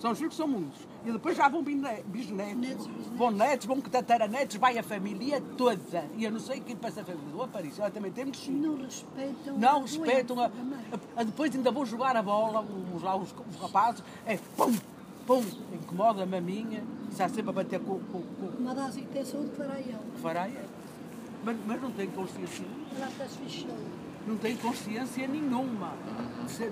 São 0.01 0.11
os 0.11 0.17
filhos 0.17 0.33
que 0.33 0.37
são 0.37 0.47
muitos. 0.47 0.79
E 1.05 1.11
depois 1.11 1.37
já 1.37 1.47
vão 1.47 1.61
bisne- 1.63 2.03
bisnetos, 2.07 2.55
Netos, 2.57 2.87
bisnetos. 2.87 3.17
vão 3.17 3.29
netos, 3.31 3.65
vão 3.67 3.79
tataranetos, 3.81 4.55
vai 4.57 4.77
a 4.77 4.83
família 4.83 5.39
toda. 5.55 6.05
E 6.17 6.23
eu 6.25 6.31
não 6.31 6.39
sei 6.39 6.59
quem 6.59 6.75
passa 6.75 7.01
a 7.01 7.05
família 7.05 7.29
do 7.31 7.41
Aparício. 7.43 7.81
Ela 7.81 7.91
também 7.91 8.11
tem 8.11 8.25
muitos 8.25 8.43
filhos. 8.43 8.61
Não 8.65 8.77
respeitam. 8.83 9.57
Não 9.59 9.77
a 9.77 9.81
respeitam. 9.81 10.39
A, 10.39 10.45
a- 10.45 11.21
a- 11.21 11.23
depois 11.23 11.55
ainda 11.55 11.69
vou 11.71 11.85
jogar 11.85 12.15
a 12.17 12.23
bola, 12.23 12.65
os, 12.95 13.01
lá, 13.03 13.15
os, 13.15 13.29
os 13.49 13.55
rapazes, 13.61 14.03
é 14.25 14.37
pum, 14.57 14.73
pum, 15.27 15.43
incomoda-me 15.71 16.35
a 16.37 16.41
minha, 16.41 16.83
está 17.11 17.29
sempre 17.29 17.51
a 17.51 17.53
bater 17.53 17.79
com, 17.79 17.99
com, 17.99 18.21
com 18.23 18.45
o 18.45 18.57
Uma 18.59 18.73
das 18.73 18.95
que 18.95 19.05
tem 19.05 19.23
saúde 19.23 19.51
fará 19.55 19.75
fará 20.21 20.47
é. 20.47 20.65
Mas, 21.43 21.57
mas 21.65 21.81
não 21.81 21.91
tem 21.91 22.07
consciência, 22.09 22.65
não 24.27 24.37
tem 24.37 24.55
consciência 24.57 25.27
nenhuma 25.27 25.93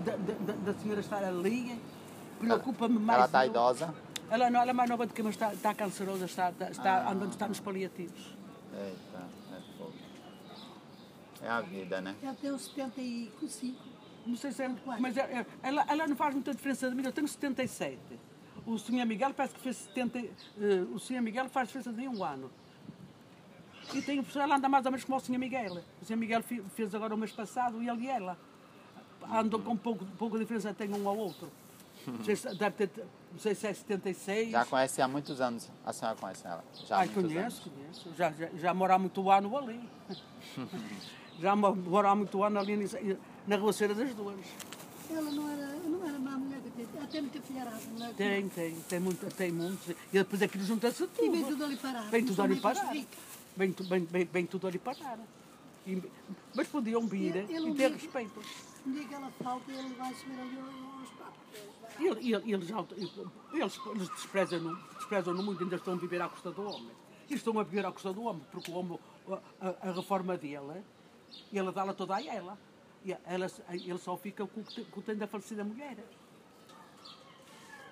da- 0.05 0.71
da 0.71 0.79
senhora 0.79 0.99
estar 0.99 1.23
ali. 1.23 1.79
Preocupa-me 2.39 2.99
mais. 2.99 3.17
Ela 3.17 3.25
está 3.25 3.45
idosa? 3.45 3.93
Ela 4.29 4.49
não, 4.49 4.61
ela 4.61 4.69
é 4.71 4.73
mais 4.73 4.89
nova 4.89 5.05
do 5.05 5.13
que 5.13 5.21
eu, 5.21 5.25
mas 5.25 5.35
está, 5.35 5.53
está 5.53 5.73
cancerosa, 5.73 6.25
está, 6.25 6.49
está, 6.51 6.69
está 6.69 7.09
andando, 7.11 7.31
está 7.31 7.47
nos 7.47 7.59
paliativos. 7.59 8.35
Eita, 8.73 9.23
é 9.55 9.77
fogo. 9.77 9.93
É 11.41 11.49
a 11.49 11.61
vida, 11.61 11.99
né? 12.01 12.15
Ela 12.21 12.35
tem 12.35 12.51
uns 12.51 12.65
75. 12.65 13.77
Não 14.25 14.35
sei 14.35 14.51
se 14.51 14.61
é, 14.63 14.69
mas 14.99 15.17
é- 15.17 15.21
é- 15.21 15.45
ela, 15.63 15.83
ela 15.87 16.07
não 16.07 16.15
faz 16.15 16.33
muita 16.33 16.53
diferença 16.53 16.89
de 16.89 16.95
mim. 16.95 17.03
Eu 17.03 17.11
tenho 17.11 17.27
77. 17.27 17.97
O 18.67 18.77
senhor 18.77 19.05
Miguel 19.05 19.33
parece 19.33 19.55
que 19.55 19.61
fez 19.61 19.77
70. 19.77 20.19
eh, 20.19 20.27
o 20.93 20.99
senhor 20.99 21.21
Miguel 21.21 21.49
faz 21.49 21.67
diferença 21.69 21.91
de 21.91 22.07
um 22.07 22.23
ano. 22.23 22.51
E 23.93 24.01
tem, 24.03 24.23
ela 24.35 24.57
anda 24.57 24.69
mais 24.69 24.85
ou 24.85 24.91
menos 24.91 25.03
como 25.05 25.17
o 25.17 25.19
senhor 25.21 25.39
Miguel. 25.39 25.81
O 26.01 26.05
senhor 26.05 26.19
Miguel 26.19 26.43
fez 26.43 26.93
agora 26.93 27.15
o 27.15 27.17
mês 27.17 27.31
passado 27.31 27.81
e 27.81 27.89
ele 27.89 28.03
e 28.03 28.07
ela. 28.09 28.37
Andam 29.31 29.59
com 29.61 29.75
pouco, 29.75 30.05
pouca 30.17 30.37
diferença, 30.37 30.71
tem 30.73 30.93
um 30.93 31.07
ao 31.09 31.17
outro. 31.17 31.49
Não 32.07 32.23
sei 32.23 32.35
se, 32.35 32.55
deve 32.55 32.87
ter, 32.87 33.05
não 33.31 33.39
sei 33.39 33.53
se 33.55 33.67
é 33.67 33.73
76. 33.73 34.51
Já 34.51 34.65
conhece 34.65 35.01
há 35.01 35.07
muitos 35.07 35.39
anos. 35.41 35.69
A 35.85 35.93
senhora 35.93 36.17
conhece 36.17 36.45
ela? 36.47 36.63
Já 36.87 36.95
há 36.95 36.99
Ai, 36.99 37.05
muitos 37.07 37.33
conheço, 37.33 37.69
conheço. 37.69 38.13
Já, 38.17 38.31
já, 38.31 38.49
já 38.55 38.73
moro 38.73 38.93
há 38.93 38.97
muito 38.99 39.29
ano 39.29 39.57
ali. 39.57 39.79
já 41.39 41.55
mo- 41.55 41.75
moro 41.75 42.07
há 42.07 42.15
muito 42.15 42.43
ano 42.43 42.59
ali. 42.59 42.89
na 43.47 43.55
roceira 43.57 43.93
das 43.93 44.13
duas. 44.13 44.37
Ela 45.11 45.31
não 45.31 45.49
era, 45.51 45.67
não 45.75 46.07
era 46.07 46.19
má 46.19 46.31
mulher, 46.37 46.59
ela 46.95 47.07
tem 47.07 47.21
muita 47.21 47.41
filharada, 47.41 47.81
não 47.97 48.05
é? 48.05 48.13
Tem, 48.13 48.47
tem, 48.49 48.75
tem 48.81 48.99
muito, 48.99 49.25
tem 49.35 49.51
muito. 49.51 49.89
E 49.91 49.95
depois 50.19 50.41
aquilo 50.41 50.63
junta-se 50.63 51.07
tudo. 51.07 51.25
E 51.25 51.29
vem 51.29 51.43
tudo 51.45 51.63
ali 51.63 51.77
parar. 51.77 52.01
Vem 52.11 52.25
tudo 52.25 52.41
ali 52.43 52.55
parar. 52.59 52.93
Vem, 53.57 53.71
tu- 53.73 53.83
vem, 53.83 54.05
vem, 54.05 54.25
vem 54.25 54.45
tudo 54.45 54.67
ali 54.67 54.77
parar. 54.77 55.17
E- 55.87 56.01
mas 56.55 56.67
podiam 56.67 57.07
vir 57.07 57.35
Ele- 57.35 57.53
ele 57.55 57.67
e 57.67 57.71
um 57.71 57.75
ter 57.75 57.89
dia- 57.89 57.97
respeito. 57.97 58.39
Um 58.85 58.91
dia 58.91 59.03
que 59.05 59.13
ela 59.13 59.31
falta, 59.43 59.71
ele 59.71 59.93
vai 59.95 60.13
subir 60.13 60.39
ali 60.39 60.57
aos 60.59 61.09
papos. 61.09 61.35
Ele- 61.99 62.33
ele- 62.33 62.53
eles, 62.53 62.69
eles, 63.51 63.79
eles 63.85 64.09
desprezam-no 64.09 64.75
desprezam 64.95 65.33
muito, 65.35 65.63
ainda 65.63 65.75
estão 65.75 65.93
a 65.93 65.97
viver 65.97 66.21
à 66.21 66.29
custa 66.29 66.51
do 66.51 66.61
homem. 66.61 66.91
E 67.29 67.33
estão 67.35 67.59
a 67.59 67.63
viver 67.63 67.85
à 67.85 67.91
custa 67.91 68.11
do 68.13 68.23
homem, 68.23 68.41
porque 68.51 68.71
o 68.71 68.75
homem, 68.75 68.99
a, 69.61 69.67
a- 69.67 69.89
a 69.89 69.91
reforma 69.91 70.37
dele, 70.37 70.83
ele 71.51 71.71
dá-la 71.71 71.93
toda 71.93 72.15
a 72.15 72.23
ela. 72.25 72.57
E 73.05 73.11
ela, 73.25 73.47
ele 73.69 73.97
só 73.97 74.17
fica 74.17 74.45
com 74.45 74.59
o 74.59 74.63
que 74.63 74.83
que 74.83 75.01
tem 75.01 75.15
da 75.15 75.27
falecida 75.27 75.63
mulher. 75.63 75.97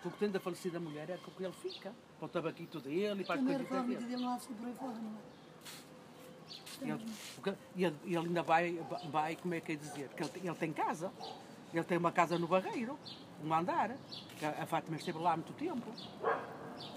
Com 0.04 0.10
o 0.10 0.12
que 0.12 0.20
tem 0.20 0.30
da 0.30 0.40
falecida 0.40 0.80
mulher 0.80 1.10
é 1.10 1.18
com 1.18 1.32
o 1.32 1.34
que 1.34 1.44
ele 1.44 1.54
fica. 1.54 1.94
Para 2.20 2.26
o 2.26 2.30
tabaquito 2.30 2.80
dele 2.80 3.22
e 3.22 3.26
para 3.26 3.36
as 3.36 3.42
a 3.42 3.44
coisas 3.46 3.86
dele. 3.88 3.96
dele 4.06 4.22
não 4.24 4.34
há 4.34 4.38
de 4.38 4.44
ser 4.44 4.54
por 4.54 4.68
aí 4.68 4.74
fora, 4.74 4.94
não 4.94 5.12
é? 5.12 6.86
E 6.86 6.90
ele, 6.92 7.06
porque- 7.36 7.54
ele, 7.76 7.96
ele 8.06 8.18
ainda 8.18 8.44
vai, 8.44 8.74
vai, 9.12 9.36
como 9.36 9.54
é 9.54 9.62
que 9.62 9.72
é 9.74 9.76
dizer? 9.76 10.10
Que 10.10 10.24
ele, 10.24 10.48
ele 10.48 10.56
tem 10.56 10.72
casa. 10.74 11.12
Ele 11.74 11.84
tem 11.84 11.98
uma 11.98 12.12
casa 12.12 12.38
no 12.40 12.48
Barreiro, 12.48 12.98
um 13.44 13.54
andar. 13.54 13.96
que 14.38 14.46
A, 14.46 14.64
a 14.64 14.66
Fátima 14.66 14.98
esteve 14.98 15.20
lá 15.20 15.34
há 15.34 15.38
muito 15.38 15.54
tempo. 15.54 15.92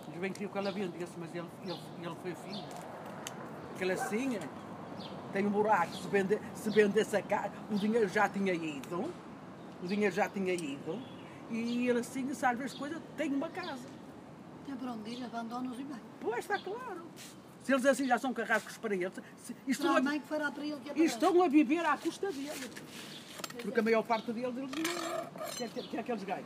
Eles 0.09 0.21
bem 0.21 0.33
queriam 0.33 0.50
que 0.50 0.59
ela 0.59 0.71
vendesse, 0.71 1.12
mas 1.19 1.35
ele, 1.35 1.49
ele, 1.65 1.79
ele 2.03 2.17
foi 2.23 2.35
filho. 2.35 2.65
Ele 3.81 3.93
assim 3.93 4.37
é, 4.37 4.41
tem 5.33 5.47
um 5.47 5.50
buraco. 5.50 5.95
Se, 5.97 6.09
vende, 6.09 6.39
se 6.55 6.71
vendesse 6.71 7.17
a 7.17 7.23
casa, 7.23 7.53
o 7.71 7.77
dinheiro 7.77 8.09
já 8.09 8.29
tinha 8.29 8.53
ido. 8.53 9.12
O 9.83 9.87
dinheiro 9.87 10.15
já 10.15 10.29
tinha 10.29 10.53
ido. 10.55 11.00
E 11.50 11.89
ele 11.89 12.00
assim, 12.00 12.33
sabe 12.35 12.65
as 12.65 12.73
coisas, 12.75 13.00
tem 13.17 13.33
uma 13.33 13.49
casa. 13.49 13.89
Tem 14.67 14.77
para 14.77 14.93
onde 14.93 15.11
ir, 15.11 15.25
abandona-os 15.25 15.81
e 15.81 15.85
vai. 15.85 16.00
Pois 16.21 16.39
está 16.39 16.59
claro. 16.59 17.07
Se 17.62 17.73
eles 17.73 17.85
assim 17.85 18.07
já 18.07 18.19
são 18.19 18.33
carrascos 18.33 18.79
para 18.79 18.95
eles, 18.95 19.12
se, 19.37 19.83
não 19.83 19.97
a 19.97 19.99
é- 19.99 20.03
mãe 20.03 20.21
que 20.21 20.29
fará 20.29 20.50
para 20.50 20.65
ele 20.65 20.81
que 20.81 20.91
é 20.91 20.95
para 20.95 21.03
estão 21.03 21.43
a 21.43 21.49
viver 21.49 21.85
à 21.85 21.97
custa 21.97 22.31
dele. 22.31 22.71
Porque 23.63 23.81
a 23.81 23.83
maior 23.83 24.03
parte 24.03 24.33
deles, 24.33 24.57
eles 24.57 24.71
não. 24.71 25.25
O 25.49 25.55
que 25.57 25.65
é 25.65 26.03
que, 26.03 26.13
eles 26.13 26.25
ganham? 26.25 26.45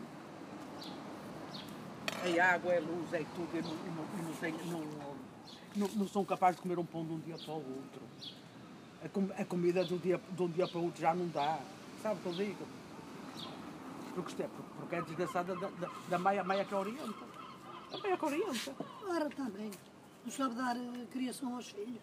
É 2.24 2.40
água, 2.40 2.72
é 2.72 2.80
luz, 2.80 3.12
é 3.12 3.24
tudo. 3.34 3.50
E 3.54 3.62
não, 3.62 3.74
e 4.48 4.66
não, 4.70 5.14
não, 5.76 5.88
não- 5.96 6.08
são 6.08 6.24
capazes 6.24 6.56
de 6.56 6.62
comer 6.62 6.78
um 6.78 6.84
pão 6.86 7.04
de 7.04 7.12
um 7.12 7.18
dia 7.20 7.36
para 7.36 7.52
o 7.52 7.56
outro. 7.56 8.02
A, 9.04 9.08
com- 9.08 9.30
a 9.42 9.44
comida 9.44 9.84
de 9.84 9.94
um, 9.94 9.98
dia, 9.98 10.20
de 10.30 10.42
um 10.42 10.48
dia 10.48 10.66
para 10.66 10.78
o 10.78 10.84
outro 10.84 11.00
já 11.00 11.14
não 11.14 11.28
dá. 11.28 11.58
Sabe 12.02 12.18
o 12.20 12.22
que 12.22 12.26
eu 12.26 12.32
digo? 12.46 12.66
Porque, 14.14 14.30
isto 14.30 14.42
é, 14.42 14.48
porque, 14.78 14.94
é 14.96 15.02
desgraçada 15.02 15.54
da, 15.56 15.68
da, 15.68 15.90
da 16.08 16.18
Maia, 16.18 16.44
Maia 16.44 16.64
que 16.64 16.74
orienta. 16.74 17.24
A 17.92 17.98
Maia 17.98 18.16
que 18.16 18.24
orienta. 18.24 18.74
Ora, 19.06 19.28
também. 19.30 19.70
Não 20.24 20.30
sabe 20.32 20.54
dar 20.54 20.76
eh, 20.76 21.06
criação 21.12 21.54
aos 21.54 21.68
filhos. 21.68 22.00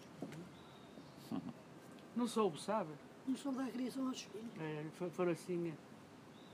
Não 2.14 2.28
soube, 2.28 2.60
sabe? 2.60 2.90
Não 3.26 3.36
sabe 3.36 3.56
dar 3.56 3.66
criação 3.70 4.08
aos 4.08 4.20
filhos. 4.20 4.46
É, 4.60 4.84
foi 4.98 5.32
assim. 5.32 5.68
é. 5.68 5.72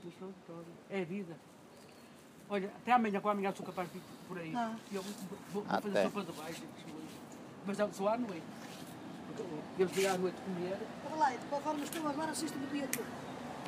Mas 0.03 0.13
pronto, 0.13 0.33
é 0.89 1.01
a 1.01 1.05
vida. 1.05 1.35
Olha, 2.49 2.67
até 2.67 2.91
amanhã, 2.93 3.19
com 3.19 3.29
amanhã 3.29 3.53
sou 3.55 3.65
capaz 3.65 3.91
de 3.91 3.97
ir 3.97 4.01
por 4.27 4.37
aí. 4.37 4.53
Ah. 4.55 4.75
Eu 4.91 5.01
vou, 5.01 5.13
vou- 5.53 5.63
fazer 5.65 6.03
sopa 6.03 6.23
de 6.23 6.31
baixo. 6.31 6.63
Mas 7.65 7.79
é 7.79 7.87
só 7.91 8.07
à 8.07 8.17
noite. 8.17 8.43
Eles 9.77 9.91
vêm 9.91 10.07
à 10.07 10.17
noite 10.17 10.35
comer. 10.41 10.77
Olha 11.05 11.15
lá, 11.15 11.29
de 11.31 11.37
qual 11.47 11.61
forma 11.61 11.83
estou 11.83 12.07
agora, 12.07 12.31
assiste-me 12.31 12.65
o 12.65 12.69
dia 12.69 12.87
todo. 12.87 13.05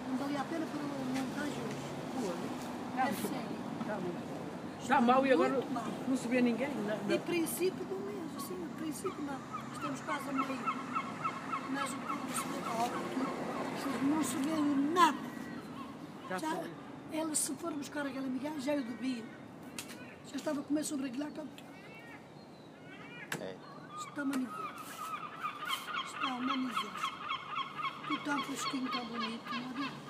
Não 0.09 0.17
valia 0.17 0.41
a 0.41 0.43
pena 0.45 0.65
para 0.65 0.81
não 0.81 1.29
estar 1.29 1.45
juntos. 1.45 2.71
Está 2.89 3.01
É 3.01 3.11
muito. 3.11 3.81
Está 3.81 3.95
muito 3.95 4.13
mal. 4.13 4.81
Está 4.81 5.01
mal 5.01 5.25
e 5.27 5.31
agora 5.31 5.53
Muito 5.53 5.71
mal. 5.73 5.83
não 6.07 6.17
se 6.17 6.27
vê 6.27 6.41
ninguém. 6.41 6.69
Na, 6.85 6.95
De 6.95 7.13
na, 7.13 7.19
princípio 7.19 7.85
do 7.85 7.95
mês, 8.05 8.35
assim, 8.35 8.55
de 8.55 8.73
princípio 8.81 9.21
não. 9.23 9.39
Estamos 9.73 10.01
quase 10.01 10.29
a 10.29 10.33
meio. 10.33 10.80
Mas 11.73 11.91
o 11.91 11.95
povo 11.97 12.27
aqui, 12.27 14.03
não 14.05 14.23
se 14.23 14.35
nada. 14.93 15.17
já 16.29 16.37
Já, 16.37 16.63
elas 17.13 17.37
se 17.37 17.53
for 17.55 17.71
buscar 17.73 18.05
aquela 18.05 18.27
migalha, 18.27 18.59
já 18.59 18.75
eu 18.75 18.83
devia. 18.83 19.23
Já 20.29 20.35
estava 20.37 20.59
a 20.61 20.63
comer 20.63 20.83
sobre 20.83 21.07
aquilo 21.07 21.31
cá. 21.31 21.43
É. 23.39 23.55
Está 24.07 24.23
uma 24.23 24.37
miséria. 24.37 24.75
Está 26.05 26.27
uma 26.35 26.57
miséria. 26.57 26.91
E 28.09 28.17
tão 28.25 28.43
fresquinho, 28.43 28.89
tão 28.91 29.05
bonito, 29.05 29.43
não 29.51 29.85
é? 29.85 30.01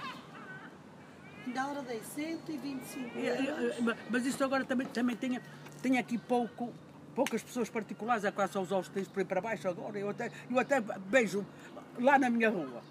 Da 1.53 1.67
hora 1.67 1.81
dei 1.81 2.01
125 2.03 3.17
É, 3.17 3.21
é, 3.25 3.49
euros. 3.49 3.87
é, 3.89 3.97
Mas 4.09 4.25
isto 4.25 4.43
agora 4.43 4.63
também, 4.65 4.87
também 4.87 5.15
tem, 5.15 5.39
tem 5.81 5.97
aqui 5.97 6.17
pouco, 6.17 6.71
poucas 7.15 7.41
pessoas 7.43 7.69
particulares, 7.69 8.23
é 8.23 8.31
quase 8.31 8.53
só 8.53 8.61
os 8.61 8.71
ovos 8.71 8.87
que 8.87 8.93
tens 8.95 9.07
por 9.07 9.19
aí 9.19 9.25
para 9.25 9.41
baixo 9.41 9.67
agora. 9.67 9.97
Eu 9.99 10.09
até, 10.09 10.31
eu 10.49 10.59
até 10.59 10.81
vejo 11.09 11.45
lá 11.99 12.17
na 12.17 12.29
minha 12.29 12.49
rua 12.49 12.81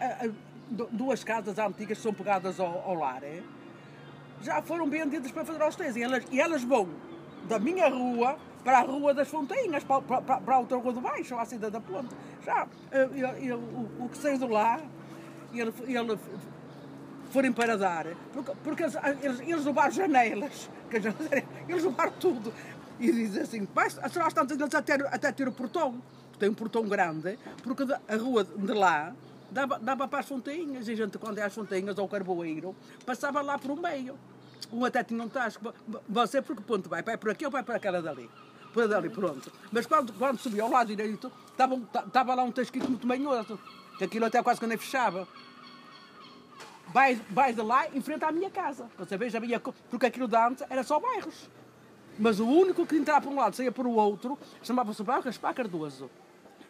a- 0.00 0.26
a- 0.26 0.30
du- 0.70 0.88
duas 0.92 1.24
casas 1.24 1.58
antigas 1.58 1.98
são 1.98 2.12
pegadas 2.12 2.60
ao, 2.60 2.82
ao 2.86 2.94
lar, 2.94 3.22
é? 3.22 3.42
já 4.42 4.62
foram 4.62 4.88
vendidas 4.88 5.32
para 5.32 5.44
fazer 5.44 5.62
hostéis 5.62 5.96
e 5.96 6.02
elas, 6.02 6.24
e 6.30 6.40
elas 6.40 6.62
vão 6.62 6.88
da 7.48 7.58
minha 7.58 7.88
rua 7.88 8.38
para 8.62 8.78
a 8.78 8.82
Rua 8.82 9.14
das 9.14 9.28
Fontainhas, 9.28 9.82
para, 9.82 10.02
para, 10.02 10.20
para 10.40 10.54
a 10.54 10.58
outra 10.58 10.76
rua 10.76 10.92
de 10.92 11.00
baixo, 11.00 11.36
à 11.38 11.44
cidade 11.44 11.72
da 11.72 11.80
Ponte. 11.80 12.14
Já, 12.44 12.66
eu- 12.92 13.36
eu- 13.38 13.58
o, 13.58 14.04
o 14.04 14.08
que 14.10 14.18
saiu 14.18 14.36
de 14.38 14.46
lá, 14.46 14.78
ele, 15.54 15.72
ele 15.86 16.18
forem 17.30 17.52
para 17.52 17.76
dar, 17.78 18.06
porque, 18.32 18.52
porque 18.62 18.82
eles, 18.82 18.96
eles, 19.22 19.40
eles 19.40 19.64
roubaram 19.64 19.90
janelas, 19.92 20.68
eles 21.68 21.84
roubaram 21.84 22.12
tudo. 22.20 22.52
E 22.98 23.12
diz 23.12 23.36
assim, 23.36 23.66
será 24.10 24.26
às 24.26 24.32
tantas 24.34 24.58
eles 24.58 24.74
até, 24.74 24.94
até 24.94 25.30
ter 25.32 25.46
o 25.46 25.52
portão, 25.52 26.02
tem 26.38 26.48
um 26.48 26.54
portão 26.54 26.82
grande, 26.88 27.38
porque 27.62 27.84
a 28.08 28.16
rua 28.16 28.44
de 28.44 28.72
lá 28.72 29.14
dava, 29.50 29.78
dava 29.78 30.08
para 30.08 30.20
as 30.20 30.26
fontainhas, 30.28 30.88
e 30.88 30.92
a 30.92 30.96
gente 30.96 31.16
quando 31.18 31.38
é 31.38 31.42
às 31.42 31.54
fontainhas 31.54 31.96
ou 31.98 32.08
carboeiro, 32.08 32.74
passava 33.06 33.40
lá 33.40 33.58
por 33.58 33.70
um 33.70 33.76
meio. 33.80 34.18
Um 34.72 34.84
até 34.84 35.02
tinha 35.04 35.22
um 35.22 35.28
tasco, 35.28 35.72
"Vo- 35.86 36.00
você 36.08 36.42
por 36.42 36.54
que 36.56 36.62
ponto 36.62 36.88
vai? 36.88 37.02
Vai 37.02 37.16
por 37.16 37.30
aqui 37.30 37.44
ou 37.44 37.50
vai 37.50 37.62
para 37.62 37.76
aquela 37.76 38.02
dali? 38.02 38.28
Por 38.72 38.86
dali, 38.86 39.08
pronto. 39.08 39.50
Mas 39.72 39.86
quando, 39.86 40.12
quando 40.12 40.38
subiu 40.38 40.64
ao 40.64 40.70
lado 40.70 40.88
direito, 40.88 41.32
estava, 41.50 42.34
lá 42.34 42.42
um 42.42 42.52
tasquito 42.52 42.88
muito 42.88 43.06
manhoso, 43.06 43.58
que 43.96 44.04
aquilo 44.04 44.26
até 44.26 44.42
quase 44.42 44.60
que 44.60 44.66
nem 44.66 44.76
fechava 44.76 45.26
vais, 46.88 47.18
vais 47.30 47.54
de 47.54 47.62
lá 47.62 47.86
em 47.94 48.00
frente 48.00 48.24
à 48.24 48.32
minha 48.32 48.50
casa. 48.50 48.86
Você 48.98 49.16
veja, 49.16 49.40
porque 49.90 50.06
aquilo 50.06 50.28
de 50.28 50.36
antes 50.36 50.64
era 50.68 50.82
só 50.82 50.98
bairros. 51.00 51.48
Mas 52.18 52.40
o 52.40 52.46
único 52.46 52.84
que 52.86 52.96
entrava 52.96 53.20
por 53.22 53.32
um 53.32 53.36
lado 53.36 53.54
saía 53.54 53.70
por 53.70 53.86
o 53.86 53.92
outro 53.92 54.36
chamava-se 54.62 55.02
Bairro 55.02 55.22
Gaspar 55.22 55.54
Cardoso. 55.54 56.10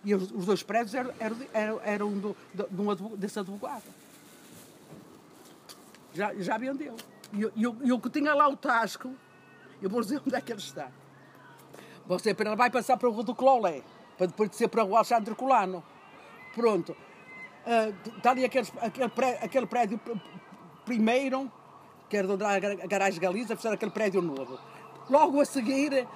E 0.05 0.15
os, 0.15 0.31
os 0.31 0.45
dois 0.47 0.63
prédios 0.63 0.95
eram, 0.95 1.13
eram, 1.53 1.81
eram, 1.83 2.11
do, 2.19 2.37
de, 2.55 2.81
um 2.81 3.17
desse 3.17 3.39
advogado. 3.39 3.83
Já, 6.15 6.35
já 6.35 6.59
vendeu. 6.59 6.97
E 7.33 7.93
o 7.93 8.01
que 8.01 8.11
tinha 8.11 8.35
lá 8.35 8.49
o 8.49 8.57
Tasco, 8.57 9.13
eu 9.83 9.89
vou 9.91 10.01
dizer 10.01 10.21
onde 10.27 10.35
é 10.35 10.41
que 10.41 10.53
ele 10.53 10.61
está. 10.61 10.89
Você 12.07 12.33
vai 12.35 12.71
passar 12.71 12.97
para 12.97 13.09
a 13.09 13.13
Rua 13.13 13.23
do 13.23 13.35
Clolé, 13.35 13.83
para 14.17 14.27
depois 14.27 14.49
descer 14.51 14.69
para 14.69 14.83
Rua 14.83 14.99
Alexandre 14.99 15.35
Colano. 15.35 15.83
Pronto. 16.55 16.97
Ah, 17.67 17.93
Está 18.17 18.31
ali 18.31 18.45
aqueles- 18.45 18.73
aquele, 18.81 19.09
pré- 19.11 19.39
aquele 19.43 19.67
prédio 19.67 19.99
pr- 19.99 20.17
primeiro, 20.87 21.53
que 22.09 22.17
era 22.17 22.27
onde 22.33 22.43
era 22.43 22.55
a 22.55 22.59
gar- 22.59 22.81
a 22.85 22.87
garagem 22.87 23.21
Galiza, 23.21 23.55
fizeram 23.57 23.75
aquele 23.75 23.91
prédio 23.91 24.23
novo. 24.23 24.59
Logo 25.09 25.41
a 25.41 25.45
seguir, 25.45 26.07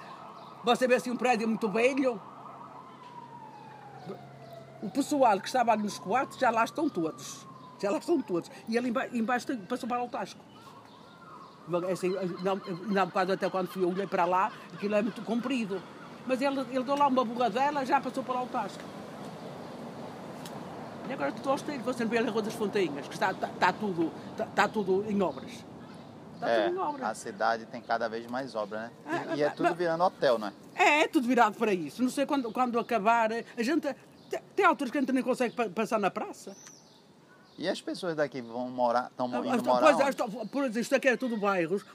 você 0.63 0.87
vê 0.87 0.95
assim 0.95 1.11
um 1.11 1.17
prédio 1.17 1.47
muito 1.47 1.67
velho. 1.69 2.21
O 4.81 4.89
pessoal 4.89 5.39
que 5.39 5.47
estava 5.47 5.71
ali 5.71 5.83
nos 5.83 5.97
quartos 5.97 6.37
já 6.37 6.49
lá 6.49 6.63
estão 6.63 6.89
todos. 6.89 7.47
Já 7.79 7.89
lá 7.89 7.97
estão 7.97 8.21
todos. 8.21 8.51
E 8.67 8.77
ali 8.77 8.89
emba- 8.89 9.07
embaixo 9.07 9.47
passou 9.69 9.87
para 9.87 10.03
o 10.03 10.07
Tasco. 10.09 10.39
Assim, 11.91 12.09
não, 12.43 12.55
não, 12.87 13.33
até 13.33 13.49
quando 13.49 13.67
fui, 13.69 13.83
eu 13.83 13.89
olhei 13.89 14.05
para 14.05 14.25
lá, 14.25 14.51
aquilo 14.73 14.95
é 14.95 15.01
muito 15.01 15.21
comprido. 15.21 15.81
Mas 16.27 16.41
ele, 16.41 16.59
ele 16.71 16.83
deu 16.83 16.95
lá 16.95 17.07
uma 17.07 17.23
borradela, 17.23 17.85
já 17.85 17.99
passou 18.01 18.23
para 18.23 18.41
o 18.41 18.47
Tasco. 18.47 18.83
E 21.09 21.13
agora 21.13 21.29
estou 21.29 21.51
aos 21.53 21.61
teiros, 21.61 21.85
você 21.85 22.05
vê 22.05 22.17
a 22.17 22.29
Rua 22.29 22.41
das 22.41 22.53
Fontainhas, 22.53 23.07
que 23.07 23.13
está, 23.13 23.31
está, 23.31 23.47
está 23.47 23.73
tudo, 23.73 24.11
está, 24.31 24.43
está 24.45 24.67
tudo 24.67 25.05
em 25.09 25.21
obras. 25.21 25.65
Está 26.43 26.51
É, 26.51 26.67
tudo 26.69 26.75
em 26.75 26.79
obras. 26.79 27.09
a 27.09 27.13
cidade 27.13 27.65
tem 27.65 27.81
cada 27.81 28.07
vez 28.09 28.25
mais 28.27 28.55
obra, 28.55 28.79
né? 28.81 28.91
Ah, 29.05 29.35
E, 29.35 29.39
e 29.39 29.43
é 29.43 29.49
tudo 29.49 29.73
virando 29.75 30.03
hotel, 30.03 30.37
né? 30.37 30.53
É, 30.75 31.01
é 31.01 31.07
tudo 31.07 31.27
virado 31.27 31.57
para 31.57 31.73
isso. 31.73 32.01
Não 32.03 32.09
sei 32.09 32.25
quando, 32.25 32.51
quando 32.51 32.77
acabar. 32.79 33.29
A 33.57 33.63
gente. 33.63 33.87
Tem, 34.55 34.65
alturas 34.65 34.91
que 34.91 34.97
a 34.97 35.01
gente 35.01 35.11
nem 35.13 35.23
consegue 35.23 35.55
pa- 35.55 35.69
passar 35.69 35.99
na 35.99 36.09
praça. 36.09 36.55
E 37.57 37.69
as 37.69 37.79
pessoas 37.79 38.15
daqui 38.15 38.41
vão 38.41 38.67
morar, 38.69 39.09
estão 39.11 39.27
indo 39.27 39.37
ah, 39.37 39.57
morar 39.63 39.93
pois 39.95 39.99
é, 39.99 40.23
onde? 40.23 40.49
por 40.49 40.63
exemplo, 40.63 40.79
isto 40.79 40.95
aqui 40.95 41.07
é 41.07 41.15
tudo 41.15 41.37
bairros. 41.37 41.85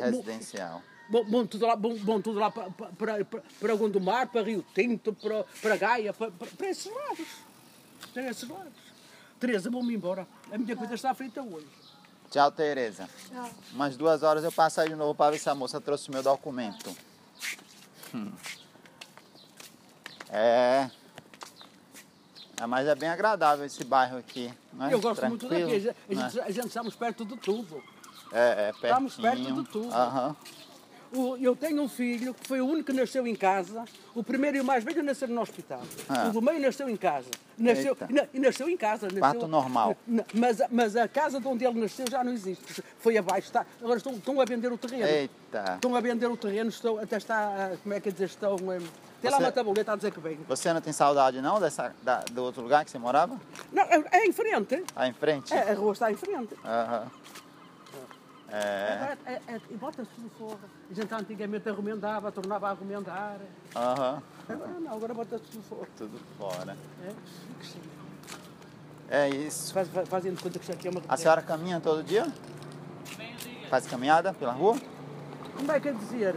Residencial. 0.00 0.82
bom, 1.08 1.44
tudo 1.46 1.66
lá, 1.66 1.74
bom, 1.74 1.96
bom 1.96 2.20
tudo 2.20 2.38
lá 2.38 2.50
para, 2.50 2.70
para, 2.70 3.24
para, 3.24 3.42
para 3.60 3.74
Gondomar, 3.74 4.28
para 4.28 4.42
Rio 4.42 4.64
Tinto, 4.72 5.12
para, 5.14 5.44
para 5.60 5.76
Gaia, 5.76 6.12
para, 6.12 6.30
para, 6.30 6.46
para 6.48 6.68
esses 6.68 6.92
lados. 6.92 7.26
Para 8.12 8.30
esses 8.30 8.48
lados. 8.48 8.72
Teresa, 9.40 9.68
vou-me 9.68 9.94
embora. 9.94 10.26
A 10.52 10.56
minha 10.56 10.76
coisa 10.76 10.94
está 10.94 11.12
feita 11.12 11.42
hoje. 11.42 11.66
Tchau, 12.30 12.50
Tereza. 12.50 13.08
Tchau. 13.28 13.50
Umas 13.72 13.96
duas 13.96 14.22
horas 14.22 14.44
eu 14.44 14.52
passo 14.52 14.80
aí 14.80 14.88
de 14.88 14.94
novo 14.94 15.14
para 15.14 15.32
ver 15.32 15.38
se 15.38 15.48
a 15.48 15.54
moça 15.54 15.80
trouxe 15.80 16.08
o 16.08 16.12
meu 16.12 16.22
documento. 16.22 16.94
Hum. 18.14 18.32
É. 20.30 20.90
é. 22.60 22.66
Mas 22.66 22.86
é 22.86 22.94
bem 22.94 23.08
agradável 23.08 23.64
esse 23.64 23.84
bairro 23.84 24.18
aqui. 24.18 24.52
Não 24.72 24.86
é? 24.86 24.94
Eu 24.94 25.00
gosto 25.00 25.26
muito 25.26 25.46
Tranquilo, 25.46 25.70
daqui. 25.70 25.96
A 26.10 26.14
gente, 26.14 26.18
é? 26.18 26.22
gente, 26.22 26.40
a 26.40 26.50
gente 26.50 26.66
estamos 26.68 26.94
perto 26.94 27.24
de 27.24 27.36
tudo. 27.36 27.82
É, 28.32 28.68
é 28.68 28.72
pertinho. 28.72 29.08
Estamos 29.08 29.16
perto 29.16 29.62
de 29.62 29.64
tudo. 29.70 29.94
Aham. 29.94 30.36
O- 31.12 31.36
eu 31.36 31.54
tenho 31.56 31.82
um 31.82 31.88
filho 31.88 32.34
que 32.34 32.46
foi 32.46 32.60
o 32.60 32.66
único 32.66 32.90
que 32.90 32.92
nasceu 32.92 33.26
em 33.26 33.34
casa. 33.34 33.84
O 34.14 34.22
primeiro 34.22 34.56
e 34.56 34.60
o 34.60 34.64
mais 34.64 34.82
velho 34.84 35.02
nasceram 35.02 35.34
no 35.34 35.40
hospital. 35.40 35.80
Ah. 36.08 36.28
O 36.28 36.32
do 36.32 36.42
meio 36.42 36.60
nasceu 36.60 36.88
em 36.88 36.96
casa. 36.96 37.28
Nasceu, 37.58 37.96
e 38.08 38.12
na- 38.12 38.26
e 38.34 38.38
nasceu 38.38 38.68
em 38.68 38.76
casa. 38.76 39.06
Nasceu, 39.06 39.20
Parto 39.20 39.46
normal. 39.48 39.96
Na- 40.06 40.24
Mas, 40.34 40.60
a- 40.60 40.68
mas 40.70 40.94
a 40.96 41.08
casa 41.08 41.40
de 41.40 41.46
onde 41.48 41.64
ele 41.64 41.80
nasceu 41.80 42.04
já 42.10 42.22
não 42.22 42.32
existe. 42.32 42.82
Foi 42.98 43.16
abaixo. 43.16 43.46
Está, 43.46 43.64
agora 43.80 43.96
estão, 43.98 44.12
estão 44.12 44.40
a 44.40 44.44
vender 44.44 44.70
o 44.72 44.76
terreno. 44.78 45.06
Eita. 45.06 45.74
Estão 45.76 45.94
a 45.96 46.00
vender 46.00 46.26
o 46.26 46.36
terreno. 46.36 46.68
Estão, 46.68 46.98
até 46.98 47.16
está, 47.16 47.38
ah, 47.72 47.76
como 47.82 47.94
é 47.94 48.00
que 48.00 48.08
é 48.08 48.12
dizer, 48.12 48.26
estão... 48.26 48.56
eh, 48.72 48.78
Tem 49.22 49.30
lá 49.30 49.38
uma 49.38 49.50
tabuleta 49.52 49.92
a 49.92 49.96
dizer 49.96 50.12
que 50.12 50.20
vem. 50.20 50.38
Você 50.46 50.70
não 50.72 50.80
tem 50.82 50.92
saudade 50.92 51.40
não 51.40 51.58
dessa, 51.58 51.94
da- 52.02 52.20
do 52.30 52.42
outro 52.44 52.62
lugar 52.62 52.84
que 52.84 52.90
você 52.90 52.98
morava? 52.98 53.40
Não, 53.72 53.82
é, 53.84 54.04
é 54.12 54.26
em 54.26 54.32
frente. 54.32 54.84
Aí 54.94 55.08
em 55.10 55.14
frente? 55.14 55.54
É, 55.54 55.70
a 55.70 55.74
rua 55.74 55.92
está 55.94 56.12
em 56.12 56.16
frente. 56.16 56.54
Aham. 56.64 57.10
É. 58.58 58.92
Agora, 58.94 59.18
é, 59.26 59.32
é, 59.54 59.60
e 59.70 59.74
bota-se 59.76 60.08
tudo 60.14 60.30
fora. 60.38 60.58
A 60.90 60.94
gente 60.94 61.12
antigamente 61.14 61.68
argumentava, 61.68 62.32
tornava 62.32 62.68
a 62.68 62.70
argumentar. 62.70 63.36
Aham. 63.74 64.22
Agora 64.48 64.80
não, 64.80 64.92
agora 64.94 65.12
bota-se 65.14 65.44
tudo 65.44 65.62
fora. 65.64 65.88
Tudo 65.98 66.18
fora. 66.38 66.76
É, 67.04 67.12
que 67.60 67.66
sim. 67.66 67.80
É 69.10 69.28
isso. 69.28 69.74
Faz, 69.74 69.88
faz- 69.88 70.08
fazendo 70.08 70.40
conta 70.42 70.58
que 70.58 70.64
isso 70.64 70.72
aqui 70.72 70.88
é 70.88 70.90
uma 70.90 71.02
A 71.08 71.16
senhora 71.16 71.42
caminha 71.42 71.80
todo 71.80 72.02
dia? 72.02 72.26
Faz 73.68 73.86
caminhada 73.86 74.32
pela 74.32 74.52
rua? 74.52 74.76
Como 75.56 75.70
é 75.72 75.78
que 75.80 75.88
é 75.88 75.92
dizer? 75.92 76.34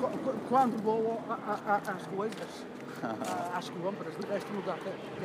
Qu- 0.00 0.08
qu- 0.18 0.38
Quando 0.48 0.82
vou 0.82 1.20
às 1.28 2.06
coisas, 2.06 2.64
às 3.54 3.68
compras, 3.68 4.14
de 4.16 4.26
resto 4.26 4.62
dá. 4.64 4.74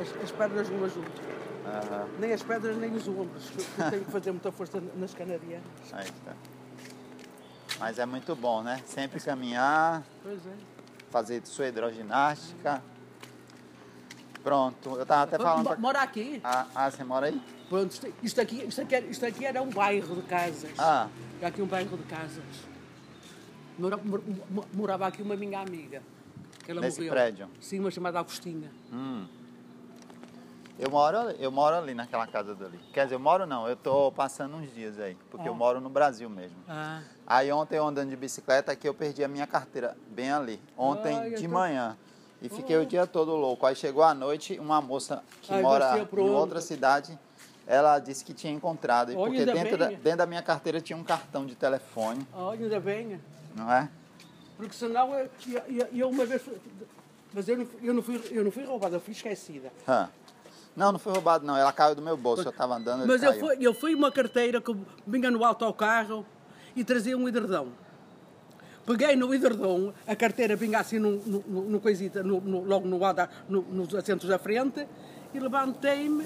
As, 0.00 0.22
as 0.24 0.30
pedras 0.30 0.68
não 0.68 0.84
ajudam. 0.84 1.37
Aham. 1.68 2.08
Nem 2.18 2.32
as 2.32 2.42
pedras, 2.42 2.76
nem 2.76 2.92
os 2.94 3.06
ombros. 3.08 3.50
tenho 3.90 4.04
que 4.04 4.10
fazer 4.10 4.30
muita 4.32 4.50
força 4.52 4.80
nas 4.96 5.12
canarianas. 5.14 5.64
Aí 5.92 6.04
está. 6.06 6.32
Mas 7.78 7.98
é 7.98 8.06
muito 8.06 8.34
bom, 8.34 8.62
né? 8.62 8.82
Sempre 8.86 9.20
caminhar, 9.20 10.02
Pois 10.22 10.44
é. 10.46 10.52
fazer 11.10 11.42
sua 11.46 11.68
hidroginástica. 11.68 12.82
Pronto, 14.42 14.96
eu 14.96 15.04
tava 15.06 15.22
até 15.24 15.36
falando. 15.38 15.66
Pra... 15.66 15.76
Mora 15.76 16.00
aqui. 16.00 16.40
Ah, 16.42 16.66
ah, 16.74 16.90
você 16.90 17.04
mora 17.04 17.26
aí? 17.26 17.40
Pronto, 17.68 17.92
isto, 18.22 18.40
aqui, 18.40 18.64
isto, 18.64 18.80
aqui, 18.80 18.94
era- 18.94 19.06
isto 19.06 19.26
aqui 19.26 19.44
era 19.44 19.60
um 19.60 19.68
bairro 19.70 20.16
de 20.16 20.22
casas. 20.22 20.70
Ah, 20.78 21.08
Era 21.38 21.48
aqui 21.48 21.60
um 21.60 21.66
bairro 21.66 21.96
de 21.98 22.04
casas. 22.04 22.42
Mora- 23.78 23.96
mor- 23.98 24.22
mo- 24.50 24.66
Morava 24.72 25.06
aqui 25.06 25.20
uma 25.22 25.36
minha 25.36 25.60
amiga. 25.60 26.02
Que 26.64 26.70
ela 26.70 26.80
Nesse 26.80 26.98
morreu. 26.98 27.12
prédio? 27.12 27.48
Sim, 27.60 27.80
uma 27.80 27.90
chamada 27.90 28.18
Agostinha. 28.18 28.70
hum. 28.92 29.26
Eu 30.78 30.90
moro, 30.90 31.16
eu 31.40 31.50
moro 31.50 31.74
ali 31.76 31.92
naquela 31.92 32.26
casa 32.26 32.54
dali. 32.54 32.78
Quer 32.92 33.04
dizer, 33.04 33.16
eu 33.16 33.20
moro 33.20 33.44
não, 33.46 33.66
eu 33.68 33.74
tô 33.74 34.12
passando 34.12 34.54
uns 34.56 34.72
dias 34.72 34.98
aí, 35.00 35.16
porque 35.28 35.48
eu 35.48 35.52
Ah. 35.52 35.56
moro 35.56 35.80
no 35.80 35.88
Brasil 35.90 36.30
mesmo. 36.30 36.56
Ah. 36.68 37.02
Aí 37.26 37.50
ontem 37.50 37.76
eu 37.76 37.84
andando 37.86 38.10
de 38.10 38.16
bicicleta 38.16 38.70
aqui 38.70 38.88
eu 38.88 38.94
perdi 38.94 39.24
a 39.24 39.28
minha 39.28 39.46
carteira 39.46 39.96
bem 40.08 40.30
ali. 40.30 40.60
Ontem 40.76 41.18
Ai, 41.18 41.30
de 41.30 41.48
tô- 41.48 41.52
manhã. 41.54 41.96
E 42.40 42.48
fiquei 42.48 42.76
o 42.76 42.86
dia 42.86 43.04
todo 43.08 43.34
louco. 43.34 43.66
Aí 43.66 43.74
chegou 43.74 44.04
à 44.04 44.14
noite, 44.14 44.56
uma 44.60 44.80
moça 44.80 45.24
que 45.42 45.52
Ai, 45.52 45.60
mora 45.60 45.98
em 45.98 46.20
outra 46.30 46.60
cidade, 46.60 47.18
ela 47.66 47.98
disse 47.98 48.24
que 48.24 48.32
tinha 48.32 48.52
encontrado. 48.52 49.08
Olha, 49.18 49.30
porque 49.32 49.44
dentro 49.44 49.76
da, 49.76 49.86
bem. 49.88 49.96
dentro 49.96 50.18
da 50.18 50.26
minha 50.26 50.42
carteira 50.42 50.80
tinha 50.80 50.96
um 50.96 51.02
cartão 51.02 51.44
de 51.44 51.56
telefone, 51.56 52.24
Olha, 52.32 52.62
ainda 52.62 52.78
bem. 52.78 53.20
não 53.56 53.72
é? 53.72 53.88
Porque 54.56 54.74
senão 54.74 55.12
eu, 55.12 55.28
eu, 55.68 55.88
eu- 55.92 56.08
uma 56.08 56.24
vez. 56.24 56.40
Mas 57.34 57.48
eu 57.48 57.56
não, 57.58 57.66
fui- 57.66 57.80
eu, 57.82 57.94
não 57.94 58.02
fui, 58.02 58.22
eu 58.30 58.44
não 58.44 58.50
fui 58.52 58.64
roubada, 58.64 58.94
eu 58.96 59.00
fui 59.00 59.12
esquecida. 59.12 59.72
Hã. 59.86 60.08
Não, 60.78 60.92
não 60.92 60.98
foi 60.98 61.12
roubado 61.12 61.44
não. 61.44 61.56
Ela 61.56 61.72
caiu 61.72 61.94
do 61.96 62.00
meu 62.02 62.16
bolso. 62.16 62.46
Eu 62.46 62.52
tava 62.52 62.76
andando, 62.76 63.04
Mas 63.06 63.22
eu 63.22 63.30
caiu. 63.32 63.40
fui, 63.46 63.56
eu 63.60 63.74
fui 63.74 63.94
uma 63.94 64.12
carteira 64.12 64.60
que 64.60 64.74
vinha 65.06 65.30
no 65.30 65.44
autocarro 65.44 66.24
e 66.76 66.84
trazia 66.84 67.18
um 67.18 67.28
hidredão. 67.28 67.68
Peguei 68.86 69.16
no 69.16 69.34
hidredão, 69.34 69.92
a 70.06 70.16
carteira 70.16 70.56
vinha 70.56 70.78
assim 70.78 70.98
no, 70.98 71.16
no, 71.16 71.44
no, 71.68 71.80
coisita, 71.80 72.22
no, 72.22 72.40
no- 72.40 72.64
logo 72.64 72.86
no, 72.88 72.98
no, 73.48 73.60
nos 73.62 73.94
assentos 73.94 74.26
da 74.28 74.38
frente 74.38 74.86
e 75.34 75.38
levantei-me, 75.38 76.24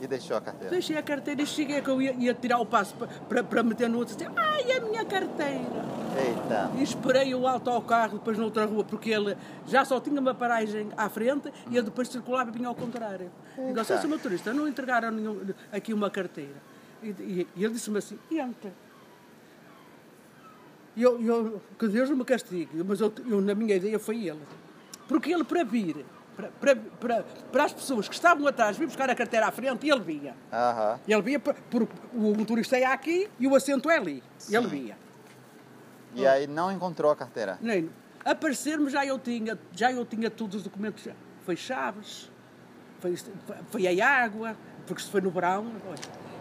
E 0.00 0.06
deixou 0.06 0.36
a 0.36 0.40
carteira. 0.40 0.70
deixei 0.70 0.96
a 0.96 1.02
carteira 1.02 1.42
e 1.42 1.46
cheguei 1.46 1.80
que 1.80 1.88
eu 1.88 2.02
ia, 2.02 2.12
ia 2.14 2.34
tirar 2.34 2.58
o 2.58 2.66
passo 2.66 2.94
pa- 2.94 3.06
para, 3.28 3.44
para 3.44 3.62
meter 3.62 3.88
no 3.88 3.98
outro. 3.98 4.16
Disse, 4.16 4.28
Ai, 4.36 4.72
a 4.72 4.80
minha 4.80 5.04
carteira! 5.04 5.84
Eita. 6.16 6.70
E 6.76 6.82
esperei 6.82 7.34
o 7.34 7.46
autocarro 7.46 8.18
depois 8.18 8.38
noutra 8.38 8.64
rua, 8.64 8.84
porque 8.84 9.10
ele 9.10 9.36
já 9.66 9.84
só 9.84 9.98
tinha 10.00 10.20
uma 10.20 10.34
paragem 10.34 10.88
à 10.96 11.08
frente 11.08 11.52
e 11.70 11.76
ele 11.76 11.84
depois 11.86 12.08
circulava 12.08 12.50
e 12.50 12.52
vinha 12.52 12.68
ao 12.68 12.74
contrário. 12.74 13.30
Digo, 13.56 13.68
Eita. 13.78 13.84
seu 14.00 14.08
motorista, 14.08 14.52
não 14.52 14.68
entregaram 14.68 15.10
nenhum- 15.10 15.40
aqui 15.72 15.92
uma 15.92 16.10
carteira. 16.10 16.54
E, 17.02 17.08
e- 17.08 17.48
e 17.56 17.64
ele 17.64 17.74
disse-me 17.74 17.98
assim, 17.98 18.18
entra. 18.30 18.72
E 20.96 21.02
eu, 21.02 21.20
eu, 21.20 21.60
que 21.78 21.88
Deus 21.88 22.08
me 22.10 22.24
castigue, 22.24 22.82
mas 22.84 23.00
eu, 23.00 23.12
eu, 23.28 23.40
na 23.40 23.54
minha 23.54 23.74
ideia 23.74 23.98
foi 23.98 24.28
ele. 24.28 24.40
Porque 25.08 25.32
ele, 25.32 25.42
para 25.42 25.64
vir, 25.64 26.04
para, 26.36 26.48
para, 26.48 26.76
para, 26.76 27.24
para 27.52 27.64
as 27.64 27.72
pessoas 27.72 28.08
que 28.08 28.14
estavam 28.14 28.46
atrás, 28.46 28.76
vir 28.76 28.86
buscar 28.86 29.08
a 29.08 29.14
carteira 29.14 29.46
à 29.46 29.50
frente, 29.52 29.88
ele 29.88 30.00
via. 30.00 30.34
Aham. 30.52 30.98
Ele 31.06 31.22
via, 31.22 31.40
por, 31.40 31.54
por- 31.54 31.88
o 32.12 32.34
motorista 32.36 32.76
é 32.76 32.84
aqui 32.84 33.28
e 33.38 33.46
o 33.46 33.54
assento 33.54 33.88
é 33.90 33.96
ali. 33.96 34.22
Ele 34.50 34.66
via. 34.66 34.96
E 36.14 36.26
aí 36.26 36.46
não 36.46 36.70
encontrou 36.70 37.10
a 37.10 37.16
carteira. 37.16 37.58
Nem. 37.60 37.90
Aparecer-me 38.24 38.88
já 38.88 39.04
eu 39.04 39.18
tinha, 39.18 39.58
já 39.72 39.92
eu 39.92 40.04
tinha 40.06 40.30
todos 40.30 40.56
os 40.56 40.62
documentos. 40.62 41.06
Foi 41.44 41.56
chaves, 41.56 42.30
foi, 43.00 43.14
foi 43.70 44.00
a 44.00 44.08
água, 44.24 44.56
porque 44.86 45.02
se 45.02 45.10
foi 45.10 45.20
no 45.20 45.30
verão. 45.30 45.66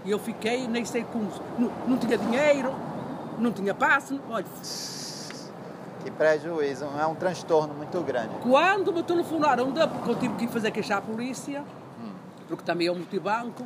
E 0.06 0.12
eu 0.12 0.20
fiquei, 0.20 0.68
nem 0.68 0.86
sei 0.86 1.04
como. 1.04 1.30
Não, 1.58 1.72
não 1.88 1.98
tinha 1.98 2.18
dinheiro, 2.18 2.74
não 3.40 3.52
tinha 3.52 3.74
passe. 3.74 4.20
Olha, 4.30 4.46
Que 6.04 6.12
prejuízo. 6.12 6.86
É 7.00 7.06
um 7.06 7.16
transtorno 7.16 7.74
muito 7.74 8.02
grande. 8.02 8.30
quando 8.42 8.92
me 8.92 9.04
telefonaram, 9.04 9.72
da- 9.72 9.88
porque 9.88 10.10
eu 10.12 10.16
tive 10.20 10.36
que 10.36 10.48
fazer 10.48 10.72
queixar 10.72 10.98
à 10.98 11.02
polícia, 11.02 11.64
porque 12.48 12.64
também 12.64 12.88
é 12.88 12.92
um 12.92 12.96
multibanco, 12.96 13.66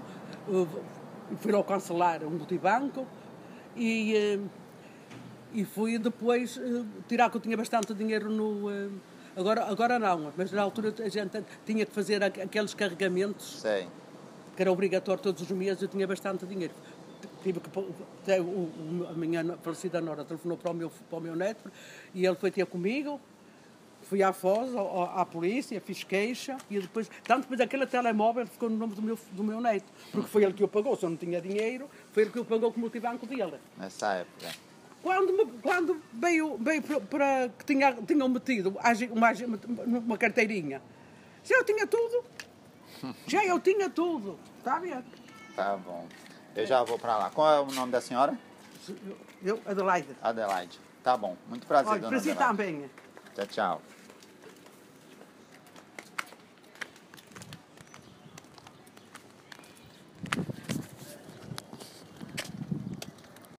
fui 1.40 1.52
lá 1.52 1.64
cancelar 1.64 2.24
um 2.24 2.30
multibanco 2.30 3.06
e, 3.76 4.16
eh, 4.16 4.40
e 5.54 5.66
fui 5.66 5.98
depois 5.98 6.58
eh, 6.58 6.84
tirar 7.08 7.30
que 7.30 7.38
eu 7.38 7.42
tinha 7.42 7.58
bastante 7.58 7.94
dinheiro 7.94 8.30
no. 8.30 8.70
eh, 8.72 8.90
Agora, 9.36 9.66
agora 9.70 10.00
não, 10.00 10.32
mas 10.36 10.52
na 10.52 10.64
altura 10.64 10.92
a 11.00 11.10
gente 11.10 11.44
tinha 11.64 11.86
que 11.86 11.92
fazer 11.92 12.24
aqu- 12.24 12.42
aqueles 12.42 12.74
carregamentos 12.74 13.60
Sei. 13.62 13.88
que 14.56 14.62
era 14.64 14.72
obrigatório 14.72 15.22
todos 15.22 15.44
os 15.44 15.52
meses, 15.52 15.80
eu 15.84 15.88
tinha 15.88 16.08
bastante 16.08 16.44
dinheiro. 16.48 16.74
Tive 17.48 17.62
que, 17.62 17.70
o- 18.42 19.08
a 19.10 19.14
minha 19.14 19.58
falecida 19.64 20.02
Nora 20.02 20.26
telefonou 20.26 20.58
para 20.58 20.70
o, 20.72 20.74
meu, 20.74 20.90
para 21.10 21.18
o 21.18 21.22
meu 21.22 21.34
neto 21.34 21.72
e 22.14 22.26
ele 22.26 22.36
foi 22.36 22.52
ter 22.52 22.66
comigo. 22.66 23.22
Fui 24.02 24.22
à 24.22 24.34
Foz, 24.34 24.76
ao- 24.76 25.18
à 25.18 25.26
polícia, 25.26 25.80
fiz 25.80 26.04
queixa 26.04 26.58
e 26.70 26.78
depois, 26.80 27.10
tanto 27.24 27.44
depois 27.44 27.62
aquele 27.62 27.86
telemóvel 27.88 28.46
ficou 28.48 28.70
no 28.70 28.76
nome 28.76 28.94
do 28.96 29.02
meu, 29.02 29.18
do 29.32 29.44
meu 29.46 29.62
neto, 29.62 29.86
porque 30.12 30.28
foi 30.30 30.44
ele 30.44 30.52
que 30.54 30.62
o 30.64 30.68
pagou, 30.68 30.96
se 30.98 31.06
eu 31.06 31.10
não 31.10 31.16
tinha 31.18 31.40
dinheiro, 31.42 31.90
foi 32.12 32.24
ele 32.24 32.32
que 32.32 32.40
o 32.40 32.44
pagou 32.46 32.70
com 32.72 32.78
o 32.78 32.82
multibanco 32.82 33.26
dele. 33.26 33.56
Nessa 33.78 34.14
época. 34.16 34.48
Quando, 35.02 35.32
me- 35.34 35.52
quando 35.62 36.02
veio, 36.14 36.58
veio 36.58 36.82
para, 36.82 37.48
que 37.58 37.64
tinha, 37.66 37.94
tinham 37.94 38.28
metido 38.28 38.78
uma, 39.12 40.00
uma 40.00 40.18
carteirinha, 40.18 40.82
já 41.46 41.56
eu 41.56 41.64
tinha 41.64 41.88
tudo. 41.88 42.26
Já 43.28 43.46
eu 43.46 43.60
tinha 43.60 43.90
tudo. 43.90 44.38
Está 44.58 44.78
a 44.78 44.80
ver? 44.80 45.04
Tá 45.56 45.78
bom. 45.78 46.08
Eu 46.58 46.66
já 46.66 46.84
vou 46.84 46.98
pra 46.98 47.16
lá. 47.18 47.30
Qual 47.30 47.54
é 47.54 47.60
o 47.60 47.72
nome 47.72 47.92
da 47.92 48.02
senhora? 48.02 48.36
Eu, 49.44 49.62
Adelaide. 49.64 50.08
Adelaide. 50.20 50.80
Tá 51.04 51.16
bom. 51.16 51.38
Muito 51.48 51.68
prazer, 51.68 51.92
Olha, 51.92 52.02
dona 52.02 52.10
para 52.20 52.32
Adelaide. 52.32 52.40
também. 52.48 52.90
Tchau, 53.36 53.46
tchau. 53.46 53.82